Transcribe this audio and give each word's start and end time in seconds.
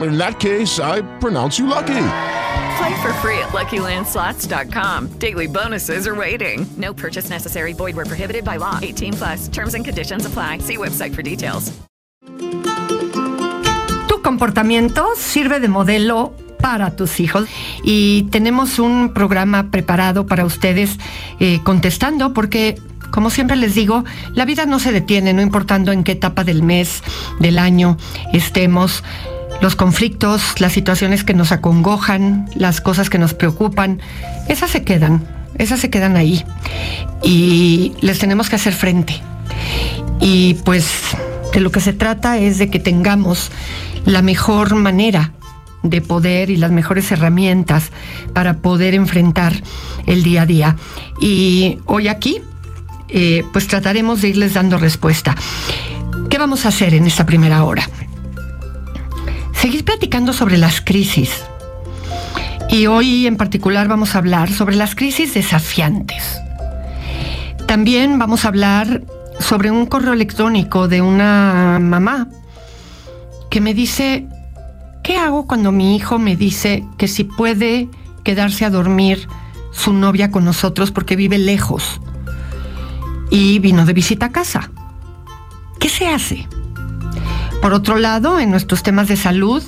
In 0.00 0.16
that 0.16 0.40
case, 0.40 0.80
I 0.80 1.02
pronounce 1.18 1.58
you 1.58 1.66
lucky. 1.66 2.00
Play 2.78 3.02
for 3.02 3.12
free 3.20 3.38
at 3.38 3.50
LuckyLandSlots.com. 3.52 5.08
Daily 5.18 5.46
bonuses 5.46 6.06
are 6.06 6.14
waiting. 6.14 6.66
No 6.76 6.94
purchase 6.94 7.28
necessary. 7.28 7.74
Void 7.74 7.96
where 7.96 8.06
prohibited 8.06 8.44
by 8.44 8.56
law. 8.56 8.78
18 8.80 9.12
plus. 9.14 9.48
Terms 9.48 9.74
and 9.74 9.84
conditions 9.84 10.24
apply. 10.24 10.58
See 10.58 10.76
website 10.76 11.14
for 11.14 11.22
details. 11.22 11.72
Tu 14.08 14.22
comportamiento 14.22 15.06
sirve 15.16 15.60
de 15.60 15.68
modelo 15.68 16.32
para 16.60 16.96
tus 16.96 17.20
hijos 17.20 17.48
y 17.82 18.24
tenemos 18.30 18.78
un 18.78 19.12
programa 19.12 19.70
preparado 19.70 20.26
para 20.26 20.44
ustedes 20.44 20.98
eh, 21.38 21.60
contestando 21.62 22.32
porque 22.32 22.78
como 23.10 23.30
siempre 23.30 23.56
les 23.56 23.74
digo, 23.74 24.04
la 24.34 24.44
vida 24.44 24.66
no 24.66 24.78
se 24.78 24.92
detiene, 24.92 25.32
no 25.32 25.42
importando 25.42 25.90
en 25.90 26.04
qué 26.04 26.12
etapa 26.12 26.44
del 26.44 26.62
mes, 26.62 27.02
del 27.40 27.58
año 27.58 27.96
estemos 28.32 29.02
los 29.60 29.76
conflictos, 29.76 30.60
las 30.60 30.72
situaciones 30.72 31.24
que 31.24 31.34
nos 31.34 31.52
acongojan, 31.52 32.48
las 32.54 32.80
cosas 32.80 33.10
que 33.10 33.18
nos 33.18 33.34
preocupan, 33.34 34.00
esas 34.48 34.70
se 34.70 34.82
quedan, 34.82 35.26
esas 35.58 35.80
se 35.80 35.90
quedan 35.90 36.16
ahí 36.16 36.44
y 37.22 37.92
les 38.00 38.18
tenemos 38.18 38.48
que 38.48 38.56
hacer 38.56 38.72
frente. 38.72 39.20
Y 40.20 40.54
pues 40.64 40.90
de 41.52 41.60
lo 41.60 41.70
que 41.70 41.80
se 41.80 41.92
trata 41.92 42.38
es 42.38 42.58
de 42.58 42.70
que 42.70 42.78
tengamos 42.78 43.50
la 44.04 44.22
mejor 44.22 44.74
manera 44.74 45.32
de 45.82 46.00
poder 46.00 46.50
y 46.50 46.56
las 46.56 46.70
mejores 46.70 47.10
herramientas 47.10 47.90
para 48.34 48.58
poder 48.58 48.94
enfrentar 48.94 49.52
el 50.06 50.22
día 50.22 50.42
a 50.42 50.46
día. 50.46 50.76
Y 51.20 51.78
hoy 51.86 52.08
aquí, 52.08 52.40
eh, 53.08 53.44
pues 53.52 53.66
trataremos 53.66 54.22
de 54.22 54.28
irles 54.28 54.54
dando 54.54 54.78
respuesta. 54.78 55.34
¿Qué 56.28 56.38
vamos 56.38 56.64
a 56.64 56.68
hacer 56.68 56.94
en 56.94 57.06
esta 57.06 57.26
primera 57.26 57.64
hora? 57.64 57.88
Seguir 59.60 59.84
platicando 59.84 60.32
sobre 60.32 60.56
las 60.56 60.80
crisis. 60.80 61.44
Y 62.70 62.86
hoy 62.86 63.26
en 63.26 63.36
particular 63.36 63.88
vamos 63.88 64.14
a 64.14 64.18
hablar 64.18 64.50
sobre 64.50 64.74
las 64.74 64.94
crisis 64.94 65.34
desafiantes. 65.34 66.40
También 67.66 68.18
vamos 68.18 68.44
a 68.44 68.48
hablar 68.48 69.02
sobre 69.38 69.70
un 69.70 69.84
correo 69.84 70.14
electrónico 70.14 70.88
de 70.88 71.02
una 71.02 71.78
mamá 71.78 72.28
que 73.50 73.60
me 73.60 73.74
dice, 73.74 74.26
¿qué 75.02 75.18
hago 75.18 75.46
cuando 75.46 75.72
mi 75.72 75.94
hijo 75.94 76.18
me 76.18 76.36
dice 76.36 76.86
que 76.96 77.06
si 77.06 77.24
puede 77.24 77.90
quedarse 78.24 78.64
a 78.64 78.70
dormir 78.70 79.28
su 79.72 79.92
novia 79.92 80.30
con 80.30 80.46
nosotros 80.46 80.90
porque 80.90 81.16
vive 81.16 81.36
lejos 81.36 82.00
y 83.30 83.58
vino 83.58 83.84
de 83.84 83.92
visita 83.92 84.26
a 84.26 84.32
casa? 84.32 84.70
¿Qué 85.78 85.90
se 85.90 86.08
hace? 86.08 86.48
Por 87.60 87.74
otro 87.74 87.98
lado, 87.98 88.38
en 88.38 88.50
nuestros 88.50 88.82
temas 88.82 89.08
de 89.08 89.16
salud, 89.16 89.62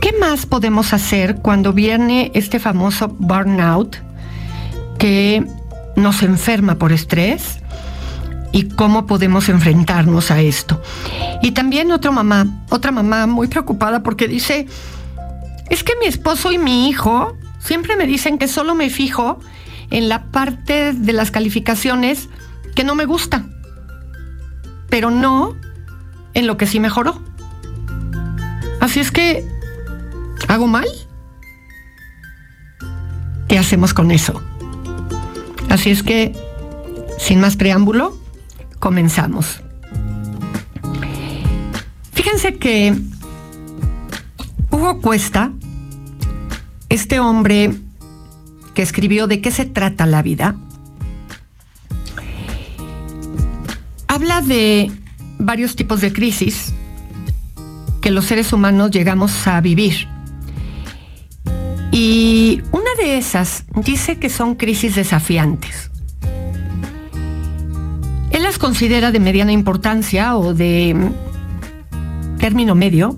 ¿qué 0.00 0.12
más 0.18 0.46
podemos 0.46 0.92
hacer 0.92 1.36
cuando 1.36 1.72
viene 1.72 2.30
este 2.34 2.58
famoso 2.58 3.08
burnout 3.18 3.96
que 4.98 5.46
nos 5.96 6.22
enferma 6.22 6.76
por 6.76 6.92
estrés? 6.92 7.60
y 8.54 8.68
cómo 8.68 9.04
podemos 9.06 9.48
enfrentarnos 9.48 10.30
a 10.30 10.40
esto. 10.40 10.80
Y 11.42 11.50
también 11.50 11.90
otra 11.90 12.12
mamá, 12.12 12.46
otra 12.70 12.92
mamá 12.92 13.26
muy 13.26 13.48
preocupada 13.48 14.04
porque 14.04 14.28
dice, 14.28 14.68
es 15.70 15.82
que 15.82 15.94
mi 16.00 16.06
esposo 16.06 16.52
y 16.52 16.58
mi 16.58 16.88
hijo 16.88 17.36
siempre 17.58 17.96
me 17.96 18.06
dicen 18.06 18.38
que 18.38 18.46
solo 18.46 18.76
me 18.76 18.90
fijo 18.90 19.40
en 19.90 20.08
la 20.08 20.26
parte 20.30 20.92
de 20.92 21.12
las 21.12 21.32
calificaciones 21.32 22.28
que 22.76 22.84
no 22.84 22.94
me 22.94 23.06
gusta, 23.06 23.44
pero 24.88 25.10
no 25.10 25.56
en 26.34 26.46
lo 26.46 26.56
que 26.56 26.66
sí 26.66 26.80
mejoró. 26.80 27.20
Así 28.80 29.00
es 29.00 29.10
que, 29.10 29.48
¿hago 30.48 30.66
mal? 30.66 30.86
¿Qué 33.48 33.58
hacemos 33.58 33.94
con 33.94 34.10
eso? 34.10 34.42
Así 35.70 35.90
es 35.90 36.02
que, 36.02 36.32
sin 37.18 37.40
más 37.40 37.56
preámbulo, 37.56 38.16
comenzamos. 38.78 39.62
Fíjense 42.12 42.56
que 42.56 42.94
Hugo 44.70 45.00
Cuesta, 45.00 45.52
este 46.88 47.20
hombre 47.20 47.74
que 48.74 48.82
escribió 48.82 49.26
de 49.26 49.40
qué 49.40 49.50
se 49.50 49.64
trata 49.64 50.04
la 50.04 50.22
vida, 50.22 50.56
habla 54.08 54.40
de 54.42 54.90
varios 55.44 55.76
tipos 55.76 56.00
de 56.00 56.12
crisis 56.12 56.72
que 58.00 58.10
los 58.10 58.26
seres 58.26 58.52
humanos 58.52 58.90
llegamos 58.90 59.46
a 59.46 59.60
vivir. 59.60 60.08
Y 61.90 62.60
una 62.72 62.90
de 62.98 63.16
esas 63.16 63.64
dice 63.82 64.18
que 64.18 64.28
son 64.28 64.56
crisis 64.56 64.94
desafiantes. 64.94 65.90
Él 68.30 68.42
las 68.42 68.58
considera 68.58 69.12
de 69.12 69.20
mediana 69.20 69.52
importancia 69.52 70.36
o 70.36 70.54
de 70.54 70.96
término 72.38 72.74
medio, 72.74 73.16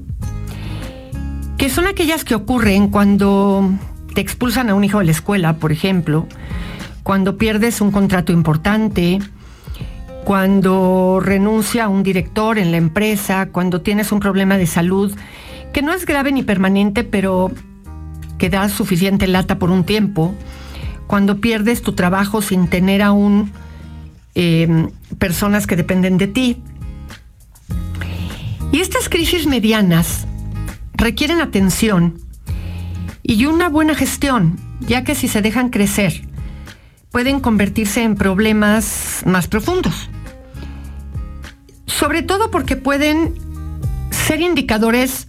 que 1.57 1.71
son 1.71 1.87
aquellas 1.87 2.23
que 2.23 2.35
ocurren 2.35 2.89
cuando 2.89 3.73
te 4.15 4.21
expulsan 4.21 4.69
a 4.69 4.75
un 4.75 4.85
hijo 4.85 4.99
de 4.99 5.07
la 5.07 5.13
escuela, 5.13 5.57
por 5.57 5.73
ejemplo, 5.73 6.29
cuando 7.03 7.39
pierdes 7.39 7.81
un 7.81 7.93
contrato 7.93 8.33
importante, 8.33 9.21
cuando 10.27 11.21
renuncia 11.23 11.89
un 11.89 12.03
director 12.03 12.59
en 12.59 12.73
la 12.73 12.79
empresa, 12.79 13.51
cuando 13.53 13.81
tienes 13.83 14.11
un 14.11 14.19
problema 14.19 14.59
de 14.59 14.67
salud 14.67 15.17
que 15.73 15.83
no 15.83 15.93
es 15.93 16.05
grave 16.05 16.33
ni 16.33 16.43
permanente, 16.43 17.05
pero 17.05 17.53
que 18.37 18.51
da 18.51 18.69
suficiente 18.69 19.29
lata 19.29 19.61
por 19.61 19.71
un 19.71 19.85
tiempo, 19.85 20.35
cuando 21.07 21.41
pierdes 21.41 21.81
tu 21.81 21.93
trabajo 21.93 22.43
sin 22.43 22.67
tener 22.67 23.03
aún 23.03 23.53
em, 24.35 24.91
personas 25.21 25.69
que 25.69 25.77
dependen 25.77 26.19
de 26.19 26.27
ti. 26.27 26.61
Y 28.73 28.81
estas 28.81 29.09
crisis 29.09 29.47
medianas 29.47 30.27
requieren 30.95 31.41
atención 31.41 32.19
y 33.23 33.47
una 33.47 33.69
buena 33.69 33.95
gestión, 33.95 34.59
ya 34.81 35.05
que 35.05 35.15
si 35.15 35.29
se 35.29 35.41
dejan 35.41 35.69
crecer, 35.69 36.23
pueden 37.13 37.39
convertirse 37.39 38.03
en 38.03 38.17
problemas 38.17 39.23
más 39.25 39.47
profundos 39.47 40.11
sobre 41.99 42.23
todo 42.23 42.51
porque 42.51 42.77
pueden 42.77 43.35
ser 44.11 44.41
indicadores 44.41 45.29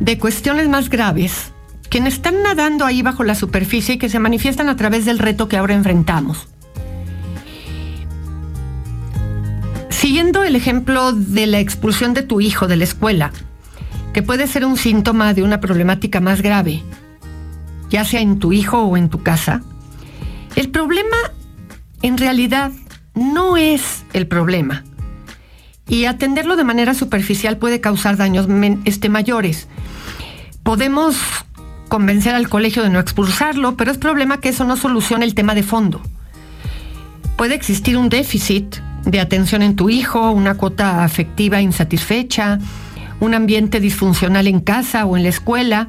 de 0.00 0.18
cuestiones 0.18 0.68
más 0.68 0.88
graves 0.88 1.52
que 1.90 1.98
están 1.98 2.42
nadando 2.42 2.86
ahí 2.86 3.02
bajo 3.02 3.24
la 3.24 3.34
superficie 3.34 3.96
y 3.96 3.98
que 3.98 4.08
se 4.08 4.18
manifiestan 4.18 4.70
a 4.70 4.76
través 4.76 5.04
del 5.04 5.18
reto 5.18 5.48
que 5.48 5.58
ahora 5.58 5.74
enfrentamos. 5.74 6.48
Si 9.90 10.08
siguiendo 10.08 10.42
el 10.42 10.56
ejemplo 10.56 11.12
de 11.12 11.46
la 11.46 11.60
expulsión 11.60 12.14
de 12.14 12.22
tu 12.22 12.40
hijo 12.40 12.66
de 12.66 12.76
la 12.76 12.84
escuela, 12.84 13.30
que 14.14 14.22
puede 14.22 14.46
ser 14.46 14.64
un 14.64 14.76
síntoma 14.76 15.34
de 15.34 15.42
una 15.42 15.60
problemática 15.60 16.20
más 16.20 16.40
grave, 16.40 16.82
ya 17.90 18.04
sea 18.04 18.20
en 18.20 18.38
tu 18.38 18.52
hijo 18.52 18.82
o 18.82 18.96
en 18.96 19.10
tu 19.10 19.22
casa, 19.22 19.62
el 20.56 20.70
problema 20.70 21.16
en 22.00 22.18
realidad 22.18 22.72
no 23.14 23.56
es 23.56 24.04
el 24.12 24.26
problema. 24.26 24.84
Y 25.88 26.04
atenderlo 26.06 26.56
de 26.56 26.64
manera 26.64 26.94
superficial 26.94 27.58
puede 27.58 27.80
causar 27.80 28.16
daños 28.16 28.46
este, 28.84 29.08
mayores. 29.08 29.68
Podemos 30.62 31.16
convencer 31.88 32.34
al 32.34 32.48
colegio 32.48 32.82
de 32.82 32.90
no 32.90 33.00
expulsarlo, 33.00 33.76
pero 33.76 33.90
es 33.90 33.98
problema 33.98 34.40
que 34.40 34.50
eso 34.50 34.64
no 34.64 34.76
soluciona 34.76 35.24
el 35.24 35.34
tema 35.34 35.54
de 35.54 35.62
fondo. 35.62 36.00
Puede 37.36 37.54
existir 37.54 37.96
un 37.96 38.08
déficit 38.08 38.76
de 39.04 39.20
atención 39.20 39.62
en 39.62 39.76
tu 39.76 39.90
hijo, 39.90 40.30
una 40.30 40.54
cuota 40.54 41.04
afectiva 41.04 41.60
insatisfecha, 41.60 42.58
un 43.20 43.34
ambiente 43.34 43.80
disfuncional 43.80 44.46
en 44.46 44.60
casa 44.60 45.04
o 45.04 45.16
en 45.16 45.24
la 45.24 45.28
escuela, 45.28 45.88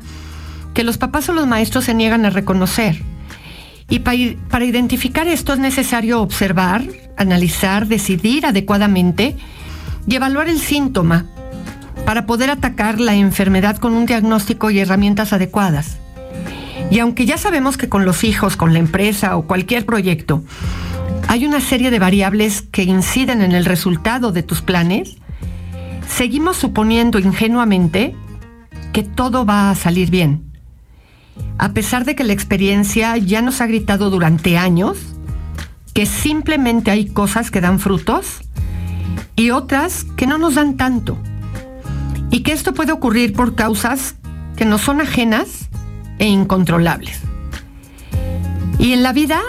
que 0.74 0.84
los 0.84 0.98
papás 0.98 1.30
o 1.30 1.34
los 1.34 1.48
maestros 1.48 1.86
se 1.86 1.94
niegan 1.94 2.26
a 2.26 2.30
reconocer. 2.30 3.02
Y 3.90 4.00
para, 4.00 4.66
identificar 4.66 5.28
esto 5.28 5.54
es 5.54 5.60
necesario 5.60 6.22
observar, 6.22 6.84
analizar, 7.18 7.88
decidir 7.88 8.46
adecuadamente 8.46 9.36
y 10.08 10.16
evaluar 10.16 10.48
el 10.48 10.60
síntoma 10.60 11.26
para 12.06 12.26
poder 12.26 12.50
atacar 12.50 13.00
la 13.00 13.16
enfermedad 13.16 13.78
con 13.78 13.94
un 13.94 14.06
diagnóstico 14.06 14.70
y 14.70 14.80
herramientas 14.80 15.34
adecuadas. 15.34 15.98
Y 16.92 17.00
aunque 17.00 17.26
ya 17.26 17.38
sabemos 17.38 17.78
que 17.78 17.90
con 17.90 18.06
los 18.06 18.24
hijos, 18.24 18.58
con 18.58 18.74
la 18.74 18.80
empresa 18.80 19.38
o 19.38 19.48
cualquier 19.48 19.86
proyecto, 19.86 20.44
hay 21.28 21.46
una 21.46 21.62
serie 21.62 21.90
de 21.90 22.00
variables 22.00 22.62
que 22.62 22.84
inciden 22.84 23.42
en 23.42 23.54
el 23.54 23.66
resultado 23.66 24.32
de 24.32 24.44
tus 24.44 24.62
planes, 24.62 25.18
seguimos 26.08 26.58
suponiendo 26.58 27.20
ingenuamente 27.20 28.16
que 28.92 29.04
todo 29.04 29.46
va 29.46 29.70
a 29.70 29.76
salir 29.76 30.12
bien. 30.12 30.44
A 31.58 31.70
pesar 31.70 32.06
de 32.06 32.16
que 32.16 32.24
la 32.24 32.34
experiencia 32.34 33.18
ya 33.18 33.42
nos 33.42 33.62
ha 33.62 33.68
gritado 33.68 34.10
durante 34.10 34.58
años 34.58 34.98
que 35.94 36.06
simplemente 36.06 36.92
hay 36.92 37.06
cosas 37.06 37.50
que 37.50 37.62
dan 37.62 37.80
frutos 37.80 38.42
y 39.36 39.50
otras 39.50 40.06
que 40.16 40.28
no 40.28 40.38
nos 40.38 40.56
dan 40.56 40.78
tanto. 40.78 41.18
Y 42.30 42.42
que 42.42 42.52
esto 42.52 42.74
puede 42.74 42.92
ocurrir 42.92 43.34
por 43.34 43.56
causas 43.56 44.16
que 44.56 44.66
no 44.66 44.78
son 44.78 45.02
ajenas 45.02 45.70
e 46.20 46.28
incontrolables. 46.28 47.20
Y 48.80 48.94
en 48.94 49.04
la 49.04 49.14
vida, 49.14 49.42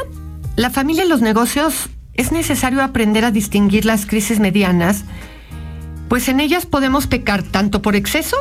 la 0.56 0.70
familia 0.70 1.04
y 1.04 1.08
los 1.08 1.20
negocios 1.20 1.88
es 2.14 2.32
necesario 2.32 2.82
aprender 2.82 3.25
a 3.25 3.31
distinguir 3.31 3.84
las 3.84 4.06
crisis 4.06 4.38
medianas, 4.38 5.04
pues 6.08 6.28
en 6.28 6.40
ellas 6.40 6.66
podemos 6.66 7.06
pecar 7.06 7.42
tanto 7.42 7.82
por 7.82 7.96
exceso 7.96 8.36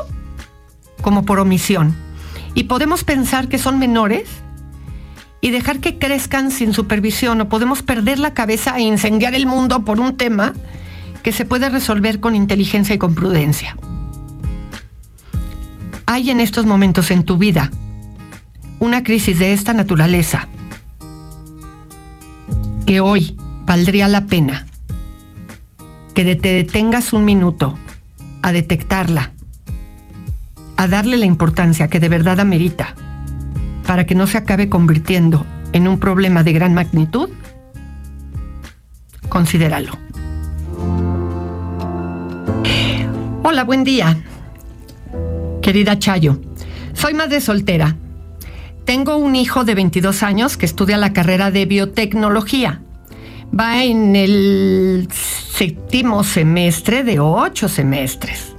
como 1.01 1.25
por 1.25 1.39
omisión. 1.39 1.95
Y 2.53 2.65
podemos 2.65 3.03
pensar 3.03 3.47
que 3.47 3.57
son 3.57 3.79
menores 3.79 4.29
y 5.41 5.51
dejar 5.51 5.79
que 5.79 5.97
crezcan 5.97 6.51
sin 6.51 6.73
supervisión 6.73 7.41
o 7.41 7.49
podemos 7.49 7.81
perder 7.81 8.19
la 8.19 8.33
cabeza 8.33 8.77
e 8.77 8.81
incendiar 8.81 9.33
el 9.33 9.45
mundo 9.45 9.83
por 9.83 9.99
un 9.99 10.15
tema 10.15 10.53
que 11.23 11.31
se 11.31 11.45
puede 11.45 11.69
resolver 11.69 12.19
con 12.19 12.35
inteligencia 12.35 12.93
y 12.93 12.97
con 12.97 13.15
prudencia. 13.15 13.77
Hay 16.05 16.29
en 16.29 16.39
estos 16.39 16.65
momentos 16.65 17.09
en 17.09 17.23
tu 17.23 17.37
vida 17.37 17.71
una 18.79 19.03
crisis 19.03 19.39
de 19.39 19.53
esta 19.53 19.73
naturaleza 19.73 20.49
que 22.85 22.99
hoy 22.99 23.37
valdría 23.65 24.09
la 24.09 24.25
pena 24.25 24.67
que 26.13 26.35
te 26.35 26.53
detengas 26.53 27.13
un 27.13 27.25
minuto 27.25 27.77
a 28.41 28.51
detectarla, 28.51 29.31
a 30.75 30.87
darle 30.87 31.17
la 31.17 31.25
importancia 31.25 31.87
que 31.87 31.99
de 31.99 32.09
verdad 32.09 32.41
amerita, 32.41 32.93
para 33.87 34.05
que 34.05 34.13
no 34.13 34.27
se 34.27 34.37
acabe 34.37 34.69
convirtiendo 34.69 35.45
en 35.71 35.87
un 35.87 35.99
problema 35.99 36.43
de 36.43 36.53
gran 36.53 36.73
magnitud, 36.73 37.29
considéralo. 39.29 40.02
Hola, 43.45 43.65
buen 43.65 43.83
día. 43.83 44.23
Querida 45.61 45.99
Chayo, 45.99 46.39
soy 46.93 47.13
madre 47.13 47.41
soltera. 47.41 47.97
Tengo 48.85 49.17
un 49.17 49.35
hijo 49.35 49.65
de 49.65 49.75
22 49.75 50.23
años 50.23 50.55
que 50.55 50.65
estudia 50.65 50.95
la 50.95 51.11
carrera 51.11 51.51
de 51.51 51.65
biotecnología. 51.65 52.81
Va 53.53 53.83
en 53.83 54.15
el 54.15 55.09
séptimo 55.11 56.23
semestre 56.23 57.03
de 57.03 57.19
ocho 57.19 57.67
semestres. 57.67 58.55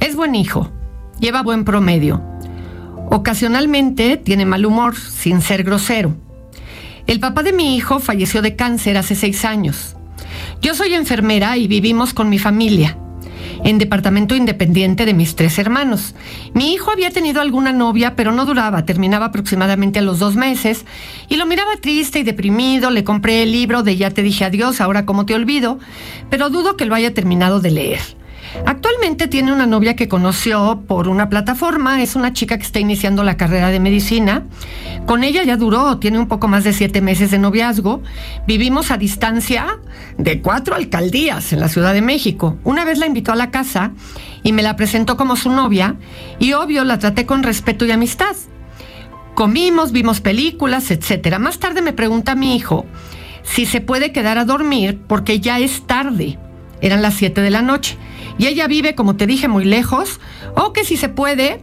Es 0.00 0.16
buen 0.16 0.34
hijo, 0.34 0.68
lleva 1.20 1.44
buen 1.44 1.64
promedio. 1.64 2.20
Ocasionalmente 3.10 4.16
tiene 4.16 4.46
mal 4.46 4.66
humor, 4.66 4.96
sin 4.96 5.42
ser 5.42 5.62
grosero. 5.62 6.12
El 7.06 7.20
papá 7.20 7.44
de 7.44 7.52
mi 7.52 7.76
hijo 7.76 8.00
falleció 8.00 8.42
de 8.42 8.56
cáncer 8.56 8.96
hace 8.96 9.14
seis 9.14 9.44
años. 9.44 9.94
Yo 10.60 10.74
soy 10.74 10.94
enfermera 10.94 11.56
y 11.56 11.68
vivimos 11.68 12.14
con 12.14 12.28
mi 12.28 12.40
familia 12.40 12.98
en 13.64 13.78
departamento 13.78 14.36
independiente 14.36 15.06
de 15.06 15.14
mis 15.14 15.34
tres 15.34 15.58
hermanos. 15.58 16.14
Mi 16.52 16.72
hijo 16.72 16.92
había 16.92 17.10
tenido 17.10 17.40
alguna 17.40 17.72
novia, 17.72 18.14
pero 18.14 18.30
no 18.30 18.46
duraba, 18.46 18.84
terminaba 18.84 19.26
aproximadamente 19.26 19.98
a 19.98 20.02
los 20.02 20.20
dos 20.20 20.36
meses, 20.36 20.84
y 21.28 21.36
lo 21.36 21.46
miraba 21.46 21.76
triste 21.80 22.20
y 22.20 22.22
deprimido, 22.22 22.90
le 22.90 23.02
compré 23.02 23.42
el 23.42 23.50
libro 23.50 23.82
de 23.82 23.96
Ya 23.96 24.10
te 24.10 24.22
dije 24.22 24.44
adiós, 24.44 24.80
ahora 24.80 25.06
cómo 25.06 25.26
te 25.26 25.34
olvido, 25.34 25.78
pero 26.30 26.50
dudo 26.50 26.76
que 26.76 26.84
lo 26.84 26.94
haya 26.94 27.12
terminado 27.12 27.60
de 27.60 27.70
leer. 27.70 28.23
Actualmente 28.66 29.26
tiene 29.28 29.52
una 29.52 29.66
novia 29.66 29.96
que 29.96 30.08
conoció 30.08 30.84
por 30.86 31.08
una 31.08 31.28
plataforma, 31.28 32.00
es 32.02 32.14
una 32.14 32.32
chica 32.32 32.56
que 32.56 32.64
está 32.64 32.78
iniciando 32.78 33.24
la 33.24 33.36
carrera 33.36 33.70
de 33.70 33.80
medicina. 33.80 34.44
Con 35.06 35.24
ella 35.24 35.42
ya 35.42 35.56
duró, 35.56 35.98
tiene 35.98 36.18
un 36.18 36.28
poco 36.28 36.48
más 36.48 36.64
de 36.64 36.72
siete 36.72 37.00
meses 37.00 37.30
de 37.30 37.38
noviazgo. 37.38 38.02
Vivimos 38.46 38.90
a 38.90 38.96
distancia 38.96 39.66
de 40.18 40.40
cuatro 40.40 40.74
alcaldías 40.74 41.52
en 41.52 41.60
la 41.60 41.68
Ciudad 41.68 41.92
de 41.92 42.00
México. 42.00 42.58
Una 42.64 42.84
vez 42.84 42.98
la 42.98 43.06
invitó 43.06 43.32
a 43.32 43.36
la 43.36 43.50
casa 43.50 43.92
y 44.42 44.52
me 44.52 44.62
la 44.62 44.76
presentó 44.76 45.16
como 45.16 45.36
su 45.36 45.50
novia 45.50 45.96
y 46.38 46.52
obvio 46.52 46.84
la 46.84 46.98
traté 46.98 47.26
con 47.26 47.42
respeto 47.42 47.84
y 47.84 47.90
amistad. 47.90 48.36
Comimos, 49.34 49.90
vimos 49.90 50.20
películas, 50.20 50.90
etc. 50.92 51.38
Más 51.38 51.58
tarde 51.58 51.82
me 51.82 51.92
pregunta 51.92 52.36
mi 52.36 52.54
hijo 52.54 52.86
si 53.42 53.66
se 53.66 53.80
puede 53.80 54.12
quedar 54.12 54.38
a 54.38 54.44
dormir 54.44 55.00
porque 55.06 55.40
ya 55.40 55.58
es 55.58 55.86
tarde. 55.86 56.38
Eran 56.84 57.00
las 57.00 57.14
7 57.14 57.40
de 57.40 57.50
la 57.50 57.62
noche 57.62 57.96
y 58.36 58.46
ella 58.46 58.66
vive, 58.66 58.94
como 58.94 59.16
te 59.16 59.26
dije, 59.26 59.48
muy 59.48 59.64
lejos, 59.64 60.20
o 60.54 60.74
que 60.74 60.84
si 60.84 60.98
se 60.98 61.08
puede, 61.08 61.62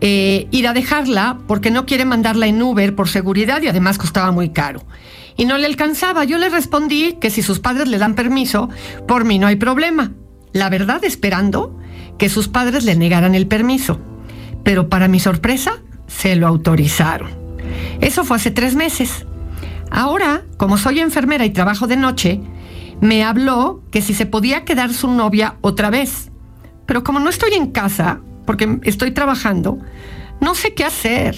eh, 0.00 0.48
ir 0.50 0.66
a 0.66 0.72
dejarla 0.72 1.38
porque 1.46 1.70
no 1.70 1.86
quiere 1.86 2.04
mandarla 2.04 2.48
en 2.48 2.60
Uber 2.60 2.96
por 2.96 3.08
seguridad 3.08 3.62
y 3.62 3.68
además 3.68 3.96
costaba 3.96 4.32
muy 4.32 4.50
caro. 4.50 4.82
Y 5.36 5.44
no 5.44 5.56
le 5.56 5.66
alcanzaba. 5.66 6.24
Yo 6.24 6.36
le 6.36 6.48
respondí 6.48 7.16
que 7.20 7.30
si 7.30 7.42
sus 7.42 7.60
padres 7.60 7.86
le 7.86 7.98
dan 7.98 8.16
permiso, 8.16 8.68
por 9.06 9.24
mí 9.24 9.38
no 9.38 9.46
hay 9.46 9.54
problema. 9.54 10.14
La 10.52 10.68
verdad, 10.68 11.04
esperando 11.04 11.78
que 12.18 12.28
sus 12.28 12.48
padres 12.48 12.82
le 12.82 12.96
negaran 12.96 13.36
el 13.36 13.46
permiso. 13.46 14.00
Pero 14.64 14.88
para 14.88 15.06
mi 15.06 15.20
sorpresa, 15.20 15.80
se 16.08 16.34
lo 16.34 16.48
autorizaron. 16.48 17.30
Eso 18.00 18.24
fue 18.24 18.38
hace 18.38 18.50
tres 18.50 18.74
meses. 18.74 19.26
Ahora, 19.92 20.42
como 20.56 20.76
soy 20.76 20.98
enfermera 20.98 21.44
y 21.44 21.50
trabajo 21.50 21.86
de 21.86 21.96
noche, 21.96 22.40
me 23.00 23.24
habló 23.24 23.82
que 23.90 24.02
si 24.02 24.14
se 24.14 24.26
podía 24.26 24.64
quedar 24.64 24.92
su 24.92 25.08
novia 25.08 25.56
otra 25.60 25.90
vez. 25.90 26.30
Pero 26.86 27.04
como 27.04 27.20
no 27.20 27.30
estoy 27.30 27.54
en 27.54 27.70
casa, 27.70 28.20
porque 28.46 28.78
estoy 28.82 29.12
trabajando, 29.12 29.78
no 30.40 30.54
sé 30.54 30.74
qué 30.74 30.84
hacer. 30.84 31.36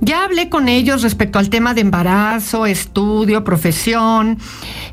Ya 0.00 0.24
hablé 0.24 0.48
con 0.48 0.68
ellos 0.68 1.02
respecto 1.02 1.38
al 1.38 1.48
tema 1.48 1.74
de 1.74 1.80
embarazo, 1.80 2.66
estudio, 2.66 3.44
profesión, 3.44 4.38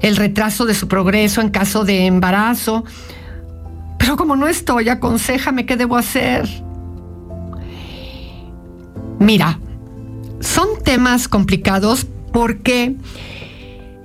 el 0.02 0.16
retraso 0.16 0.66
de 0.66 0.76
su 0.76 0.88
progreso 0.88 1.42
en 1.42 1.50
caso 1.50 1.84
de 1.84 2.06
embarazo. 2.06 2.86
Pero 3.98 4.16
como 4.18 4.36
no 4.36 4.48
estoy, 4.48 4.90
aconsejame 4.90 5.66
qué 5.66 5.76
debo 5.76 5.98
hacer. 5.98 6.48
Mira, 9.20 9.60
son 10.40 10.82
temas 10.84 11.28
complicados 11.28 12.08
porque 12.32 12.96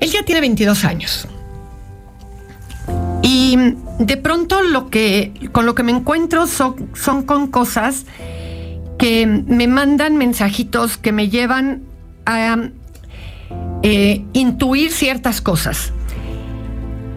él 0.00 0.10
ya 0.10 0.24
tiene 0.24 0.40
22 0.40 0.84
años. 0.84 1.28
Y 3.24 3.56
de 3.98 4.16
pronto 4.18 4.60
lo 4.60 4.90
que, 4.90 5.32
con 5.50 5.64
lo 5.64 5.74
que 5.74 5.82
me 5.82 5.92
encuentro 5.92 6.46
son, 6.46 6.90
son 6.94 7.22
con 7.22 7.46
cosas 7.46 8.04
que 8.98 9.26
me 9.26 9.66
mandan 9.66 10.18
mensajitos 10.18 10.98
que 10.98 11.10
me 11.10 11.30
llevan 11.30 11.82
a 12.26 12.58
eh, 13.82 14.22
intuir 14.34 14.92
ciertas 14.92 15.40
cosas. 15.40 15.92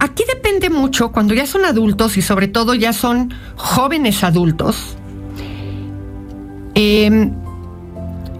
Aquí 0.00 0.22
depende 0.26 0.70
mucho 0.70 1.12
cuando 1.12 1.34
ya 1.34 1.46
son 1.46 1.66
adultos 1.66 2.16
y 2.16 2.22
sobre 2.22 2.48
todo 2.48 2.74
ya 2.74 2.94
son 2.94 3.34
jóvenes 3.56 4.24
adultos, 4.24 4.96
em, 6.74 7.32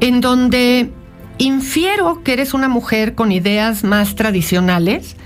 en 0.00 0.20
donde 0.22 0.90
infiero 1.36 2.22
que 2.22 2.32
eres 2.32 2.54
una 2.54 2.68
mujer 2.68 3.14
con 3.14 3.30
ideas 3.30 3.84
más 3.84 4.14
tradicionales, 4.14 5.16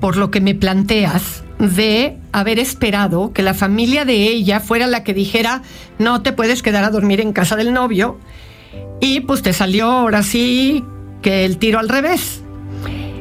por 0.00 0.16
lo 0.16 0.30
que 0.30 0.40
me 0.40 0.54
planteas, 0.54 1.44
de 1.58 2.16
haber 2.32 2.58
esperado 2.58 3.32
que 3.32 3.42
la 3.42 3.54
familia 3.54 4.04
de 4.04 4.28
ella 4.28 4.60
fuera 4.60 4.86
la 4.86 5.04
que 5.04 5.12
dijera, 5.12 5.62
no 5.98 6.22
te 6.22 6.32
puedes 6.32 6.62
quedar 6.62 6.84
a 6.84 6.90
dormir 6.90 7.20
en 7.20 7.32
casa 7.32 7.54
del 7.54 7.72
novio. 7.72 8.18
Y 9.00 9.20
pues 9.20 9.42
te 9.42 9.52
salió 9.52 9.90
ahora 9.90 10.22
sí 10.22 10.84
que 11.22 11.44
el 11.44 11.58
tiro 11.58 11.78
al 11.78 11.88
revés. 11.88 12.42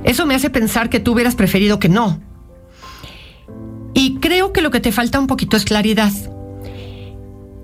Eso 0.03 0.25
me 0.25 0.35
hace 0.35 0.49
pensar 0.49 0.89
que 0.89 0.99
tú 0.99 1.13
hubieras 1.13 1.35
preferido 1.35 1.79
que 1.79 1.89
no. 1.89 2.21
Y 3.93 4.15
creo 4.19 4.53
que 4.53 4.61
lo 4.61 4.71
que 4.71 4.79
te 4.79 4.93
falta 4.93 5.19
un 5.19 5.27
poquito 5.27 5.57
es 5.57 5.65
claridad. 5.65 6.11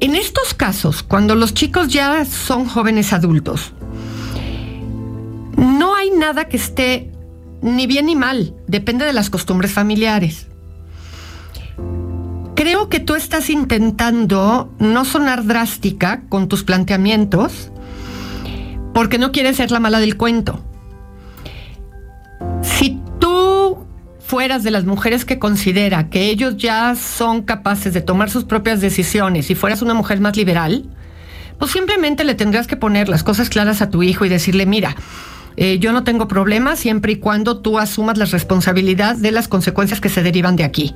En 0.01 0.15
estos 0.15 0.53
casos, 0.53 1.03
cuando 1.03 1.35
los 1.35 1.53
chicos 1.53 1.87
ya 1.87 2.25
son 2.25 2.65
jóvenes 2.65 3.13
adultos, 3.13 3.71
no 5.55 5.95
hay 5.95 6.11
nada 6.11 6.49
que 6.49 6.57
esté 6.57 7.14
ni 7.61 7.87
bien 7.87 8.05
ni 8.05 8.15
mal, 8.15 8.53
depende 8.67 9.05
de 9.05 9.13
las 9.13 9.29
costumbres 9.29 9.71
familiares. 9.71 10.47
Creo 12.55 12.89
que 12.89 12.99
tú 12.99 13.15
estás 13.15 13.49
intentando 13.49 14.73
no 14.79 15.05
sonar 15.05 15.45
drástica 15.45 16.23
con 16.29 16.47
tus 16.47 16.63
planteamientos 16.63 17.71
porque 18.93 19.17
no 19.17 19.33
quieres 19.33 19.57
ser 19.57 19.71
la 19.71 19.81
mala 19.81 19.99
del 19.99 20.15
cuento. 20.15 20.63
Si 22.61 22.99
tú 23.19 23.85
fueras 24.19 24.63
de 24.63 24.71
las 24.71 24.85
mujeres 24.85 25.25
que 25.25 25.37
considera 25.37 26.09
que 26.09 26.29
ellos 26.29 26.55
ya 26.57 26.95
son 26.95 27.41
capaces 27.41 27.93
de 27.93 28.01
tomar 28.01 28.29
sus 28.29 28.45
propias 28.45 28.79
decisiones 28.79 29.51
y 29.51 29.55
fueras 29.55 29.81
una 29.81 29.93
mujer 29.93 30.21
más 30.21 30.37
liberal, 30.37 30.89
pues 31.59 31.71
simplemente 31.71 32.23
le 32.23 32.35
tendrías 32.35 32.67
que 32.67 32.77
poner 32.77 33.09
las 33.09 33.23
cosas 33.23 33.49
claras 33.49 33.81
a 33.81 33.89
tu 33.89 34.01
hijo 34.01 34.25
y 34.25 34.29
decirle, 34.29 34.65
mira, 34.65 34.95
eh, 35.57 35.79
yo 35.79 35.93
no 35.93 36.03
tengo 36.03 36.27
problema 36.27 36.75
siempre 36.75 37.13
y 37.13 37.15
cuando 37.17 37.59
tú 37.59 37.79
asumas 37.79 38.17
la 38.17 38.25
responsabilidad 38.25 39.15
de 39.15 39.31
las 39.31 39.47
consecuencias 39.47 40.01
que 40.01 40.09
se 40.09 40.23
derivan 40.23 40.55
de 40.55 40.63
aquí. 40.63 40.93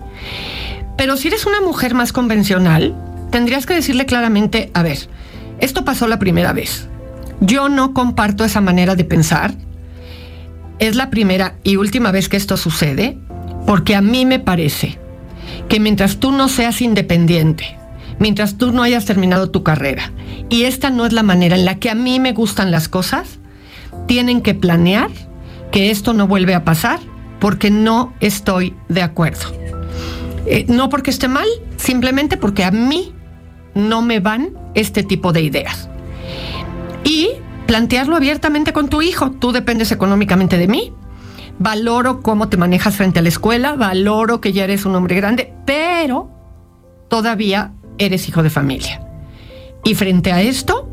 Pero 0.98 1.16
si 1.16 1.30
eres 1.30 1.46
una 1.46 1.62
mujer 1.62 1.94
más 1.94 2.12
convencional, 2.12 2.96
tendrías 3.32 3.66
que 3.66 3.74
decirle 3.74 4.06
claramente, 4.06 4.70
a 4.74 4.84
ver, 4.84 4.98
esto 5.60 5.86
pasó 5.86 6.08
la 6.08 6.20
primera 6.20 6.52
vez. 6.52 6.90
Yo 7.40 7.70
no 7.70 7.94
comparto 7.94 8.44
esa 8.44 8.60
manera 8.60 8.96
de 8.96 9.06
pensar. 9.06 9.54
Es 10.80 10.96
la 10.96 11.10
primera 11.10 11.56
y 11.64 11.78
última 11.78 12.12
vez 12.12 12.28
que 12.28 12.38
esto 12.38 12.58
sucede, 12.58 13.18
porque 13.66 13.96
a 13.96 14.02
mí 14.02 14.26
me 14.26 14.40
parece 14.40 15.00
que 15.70 15.80
mientras 15.80 16.18
tú 16.18 16.32
no 16.32 16.50
seas 16.50 16.82
independiente, 16.82 17.78
mientras 18.20 18.58
tú 18.58 18.72
no 18.72 18.84
hayas 18.84 19.06
terminado 19.06 19.52
tu 19.52 19.64
carrera, 19.64 20.12
y 20.50 20.64
esta 20.64 20.90
no 20.90 21.06
es 21.06 21.14
la 21.14 21.24
manera 21.24 21.56
en 21.56 21.66
la 21.66 21.80
que 21.80 21.90
a 21.90 21.96
mí 21.96 22.20
me 22.20 22.34
gustan 22.34 22.72
las 22.72 22.90
cosas, 22.90 23.40
tienen 24.10 24.42
que 24.42 24.56
planear 24.56 25.12
que 25.72 25.92
esto 25.92 26.14
no 26.14 26.28
vuelve 26.28 26.56
a 26.56 26.66
pasar 26.66 27.00
porque 27.40 27.70
no 27.70 28.12
estoy 28.22 28.76
de 28.88 29.04
acuerdo. 29.04 29.54
Eh, 30.48 30.66
no 30.68 30.90
porque 30.90 31.12
esté 31.12 31.28
mal, 31.28 31.46
simplemente 31.78 32.36
porque 32.36 32.64
a 32.64 32.72
mí 32.72 33.14
no 33.76 34.02
me 34.02 34.20
van 34.20 34.58
este 34.74 35.04
tipo 35.04 35.32
de 35.32 35.42
ideas. 35.42 35.90
Y 37.04 37.30
plantearlo 37.68 38.16
abiertamente 38.16 38.74
con 38.74 38.90
tu 38.90 39.04
hijo. 39.04 39.30
Tú 39.30 39.52
dependes 39.52 39.92
económicamente 39.92 40.58
de 40.58 40.68
mí. 40.68 40.92
Valoro 41.60 42.22
cómo 42.22 42.50
te 42.50 42.58
manejas 42.58 42.96
frente 42.96 43.20
a 43.20 43.22
la 43.22 43.30
escuela, 43.30 43.76
valoro 43.76 44.42
que 44.42 44.54
ya 44.54 44.64
eres 44.64 44.86
un 44.86 44.96
hombre 44.96 45.18
grande, 45.18 45.54
pero 45.68 46.32
todavía 47.10 47.74
eres 48.00 48.28
hijo 48.28 48.42
de 48.42 48.50
familia. 48.50 49.06
Y 49.84 49.94
frente 49.94 50.32
a 50.32 50.42
esto, 50.42 50.89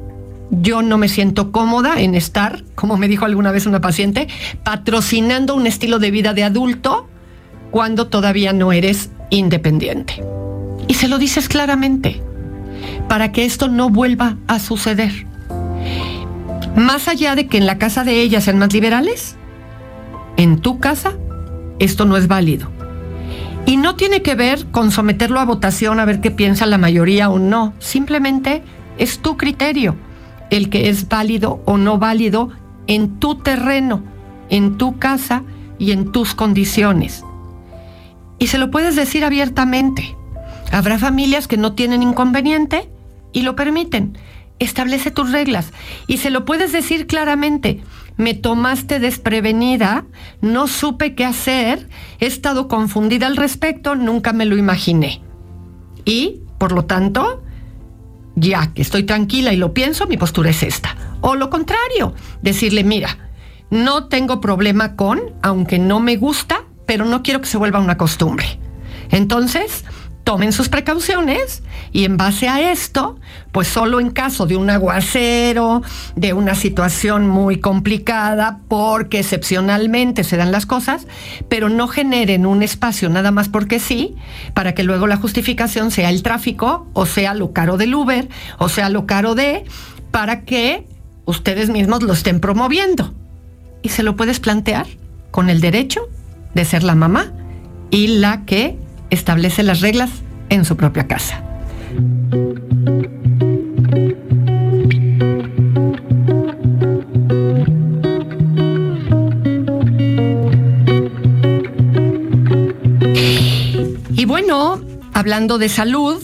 yo 0.51 0.83
no 0.83 0.99
me 0.99 1.09
siento 1.09 1.51
cómoda 1.51 2.01
en 2.01 2.15
estar, 2.15 2.65
como 2.75 2.97
me 2.97 3.09
dijo 3.09 3.25
alguna 3.25 3.51
vez 3.51 3.67
una 3.67 3.81
paciente, 3.81 4.29
patrocinando 4.63 5.55
un 5.55 5.67
estilo 5.67 5.99
de 5.99 6.11
vida 6.11 6.35
de 6.35 6.45
adulto 6.45 7.09
cuando 7.71 8.07
todavía 8.07 8.53
no 8.53 8.73
eres 8.73 9.11
independiente. 9.31 10.23
Y 10.89 10.95
se 10.95 11.09
lo 11.09 11.19
dices 11.19 11.49
claramente, 11.49 12.23
para 13.09 13.33
que 13.33 13.45
esto 13.45 13.69
no 13.69 13.91
vuelva 13.91 14.37
a 14.47 14.59
suceder. 14.61 15.27
Más 16.77 17.09
allá 17.09 17.35
de 17.35 17.47
que 17.47 17.59
en 17.59 17.67
la 17.67 17.79
casa 17.79 18.05
de 18.05 18.21
ella 18.21 18.41
sean 18.41 18.59
más 18.59 18.73
liberales, 18.73 19.37
en 20.37 20.61
tu 20.61 20.79
casa 20.79 21.15
esto 21.79 22.05
no 22.05 22.17
es 22.17 22.29
válido. 22.29 22.71
Y 23.65 23.79
no 23.79 23.97
tiene 23.97 24.23
que 24.23 24.37
ver 24.37 24.67
con 24.67 24.93
someterlo 24.93 25.41
a 25.41 25.45
votación 25.45 25.99
a 25.99 26.05
ver 26.05 26.21
qué 26.21 26.31
piensa 26.31 26.67
la 26.67 26.79
mayoría 26.79 27.31
o 27.31 27.41
no. 27.41 27.75
Simplemente 27.81 28.63
es 28.97 29.19
tu 29.19 29.37
criterio 29.37 29.97
el 30.51 30.71
que 30.71 30.89
es 30.89 31.09
válido 31.09 31.61
o 31.65 31.79
no 31.79 31.99
válido 31.99 32.51
en 32.87 33.19
tu 33.19 33.37
terreno, 33.37 34.03
en 34.49 34.79
tu 34.79 34.99
casa 34.99 35.43
y 35.79 35.93
en 35.93 36.13
tus 36.13 36.35
condiciones. 36.35 37.25
Y 38.39 38.49
se 38.49 38.59
lo 38.59 38.71
puedes 38.71 38.97
decir 38.97 39.25
abiertamente. 39.25 40.17
Habrá 40.73 40.99
familias 40.99 41.49
que 41.49 41.57
no 41.57 41.73
tienen 41.73 42.03
inconveniente 42.03 42.89
y 43.33 43.43
lo 43.43 43.57
permiten. 43.57 44.19
Establece 44.59 45.11
tus 45.11 45.33
reglas 45.33 45.73
y 46.07 46.19
se 46.19 46.31
lo 46.31 46.45
puedes 46.45 46.73
decir 46.73 47.07
claramente. 47.07 47.83
Me 48.17 48.33
tomaste 48.33 48.99
desprevenida, 48.99 50.07
no 50.41 50.67
supe 50.69 51.15
qué 51.15 51.27
hacer, 51.27 51.89
he 52.19 52.27
estado 52.27 52.67
confundida 52.67 53.27
al 53.27 53.37
respecto, 53.37 53.95
nunca 53.95 54.33
me 54.33 54.47
lo 54.47 54.57
imaginé. 54.57 55.21
Y, 56.07 56.41
por 56.57 56.73
lo 56.73 56.87
tanto, 56.87 57.43
ya 58.37 58.73
que 58.73 58.83
estoy 58.83 59.03
tranquila 59.03 59.53
y 59.53 59.57
lo 59.57 59.75
pienso, 59.75 60.07
mi 60.07 60.17
postura 60.17 60.51
es 60.51 60.63
esta. 60.63 60.97
O 61.23 61.35
lo 61.35 61.51
contrario, 61.51 62.15
decirle, 62.43 62.85
mira, 62.85 63.19
no 63.71 64.05
tengo 64.05 64.41
problema 64.41 64.95
con, 64.95 65.21
aunque 65.43 65.79
no 65.79 65.99
me 65.99 66.17
gusta, 66.17 66.63
pero 66.87 67.05
no 67.05 67.23
quiero 67.23 67.41
que 67.41 67.47
se 67.47 67.59
vuelva 67.59 67.81
una 67.81 67.97
costumbre. 67.97 68.61
Entonces, 69.11 69.85
tomen 70.27 70.53
sus 70.53 70.69
precauciones 70.69 71.63
y 71.93 72.05
en 72.05 72.17
base 72.17 72.49
a 72.49 72.73
esto, 72.73 73.17
pues 73.53 73.69
solo 73.69 74.01
en 74.01 74.11
caso 74.11 74.45
de 74.45 74.57
un 74.57 74.69
aguacero, 74.69 75.83
de 76.17 76.33
una 76.33 76.57
situación 76.57 77.29
muy 77.29 77.61
complicada, 77.61 78.59
porque 78.67 79.21
excepcionalmente 79.21 80.25
se 80.25 80.37
dan 80.37 80.51
las 80.51 80.67
cosas, 80.67 81.07
pero 81.49 81.69
no 81.69 81.87
generen 81.87 82.45
un 82.45 82.65
espacio 82.65 83.09
nada 83.09 83.31
más 83.31 83.49
porque 83.49 83.79
sí, 83.79 84.17
para 84.53 84.75
que 84.75 84.83
luego 84.83 85.07
la 85.07 85.17
justificación 85.17 85.93
sea 85.93 86.11
el 86.11 86.25
tráfico, 86.25 86.89
o 86.93 87.07
sea 87.07 87.33
lo 87.33 87.53
caro 87.53 87.77
del 87.77 87.95
Uber, 87.95 88.29
o 88.59 88.69
sea 88.69 88.89
lo 88.89 89.07
caro 89.07 89.37
de, 89.37 89.65
para 90.11 90.41
que 90.41 90.89
ustedes 91.25 91.71
mismos 91.71 92.03
lo 92.03 92.15
estén 92.15 92.41
promoviendo. 92.41 93.15
Y 93.81 93.91
se 93.91 94.03
lo 94.03 94.17
puedes 94.17 94.41
plantear 94.41 94.89
con 95.31 95.51
el 95.51 95.61
derecho 95.61 96.01
de 96.53 96.65
ser 96.65 96.83
la 96.83 96.97
mamá 96.97 97.33
y 97.93 98.09
la 98.09 98.45
que 98.45 98.77
establece 99.11 99.63
las 99.63 99.81
reglas 99.81 100.11
en 100.49 100.65
su 100.65 100.77
propia 100.77 101.07
casa. 101.07 101.43
Y 114.17 114.25
bueno, 114.25 114.81
hablando 115.13 115.59
de 115.59 115.69
salud 115.69 116.23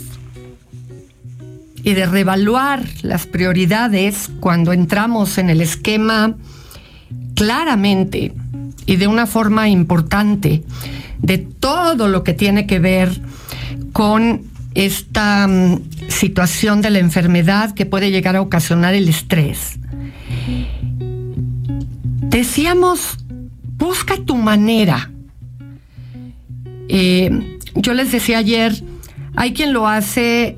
y 1.84 1.94
de 1.94 2.06
revaluar 2.06 2.84
las 3.02 3.26
prioridades 3.26 4.30
cuando 4.40 4.72
entramos 4.72 5.38
en 5.38 5.50
el 5.50 5.60
esquema 5.60 6.34
claramente 7.34 8.32
y 8.86 8.96
de 8.96 9.06
una 9.06 9.26
forma 9.26 9.68
importante 9.68 10.62
de 11.22 11.38
todo 11.38 12.08
lo 12.08 12.24
que 12.24 12.34
tiene 12.34 12.66
que 12.66 12.78
ver 12.78 13.10
con 13.92 14.42
esta 14.74 15.46
mm, 15.48 15.80
situación 16.08 16.82
de 16.82 16.90
la 16.90 16.98
enfermedad 16.98 17.74
que 17.74 17.86
puede 17.86 18.10
llegar 18.10 18.36
a 18.36 18.40
ocasionar 18.40 18.94
el 18.94 19.08
estrés. 19.08 19.78
Decíamos, 22.28 23.18
busca 23.76 24.16
tu 24.16 24.36
manera. 24.36 25.10
Eh, 26.88 27.58
yo 27.74 27.94
les 27.94 28.12
decía 28.12 28.38
ayer, 28.38 28.82
hay 29.36 29.52
quien 29.52 29.72
lo 29.72 29.86
hace 29.86 30.56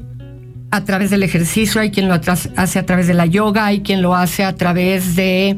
a 0.70 0.84
través 0.84 1.10
del 1.10 1.22
ejercicio, 1.22 1.80
hay 1.80 1.90
quien 1.90 2.08
lo 2.08 2.14
hace 2.14 2.78
a 2.78 2.86
través 2.86 3.06
de 3.06 3.14
la 3.14 3.26
yoga, 3.26 3.66
hay 3.66 3.80
quien 3.82 4.02
lo 4.02 4.14
hace 4.14 4.42
a 4.44 4.54
través 4.56 5.14
de 5.14 5.56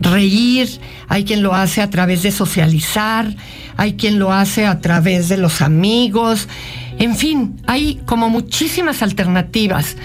reír, 0.00 0.68
hay 1.08 1.24
quien 1.24 1.42
lo 1.42 1.54
hace 1.54 1.82
a 1.82 1.90
través 1.90 2.22
de 2.22 2.30
socializar, 2.30 3.34
hay 3.76 3.94
quien 3.94 4.18
lo 4.18 4.32
hace 4.32 4.66
a 4.66 4.80
través 4.80 5.28
de 5.28 5.36
los 5.36 5.60
amigos, 5.60 6.48
en 6.98 7.16
fin, 7.16 7.56
hay 7.66 8.00
como 8.06 8.28
muchísimas 8.28 9.02
alternativas 9.02 9.96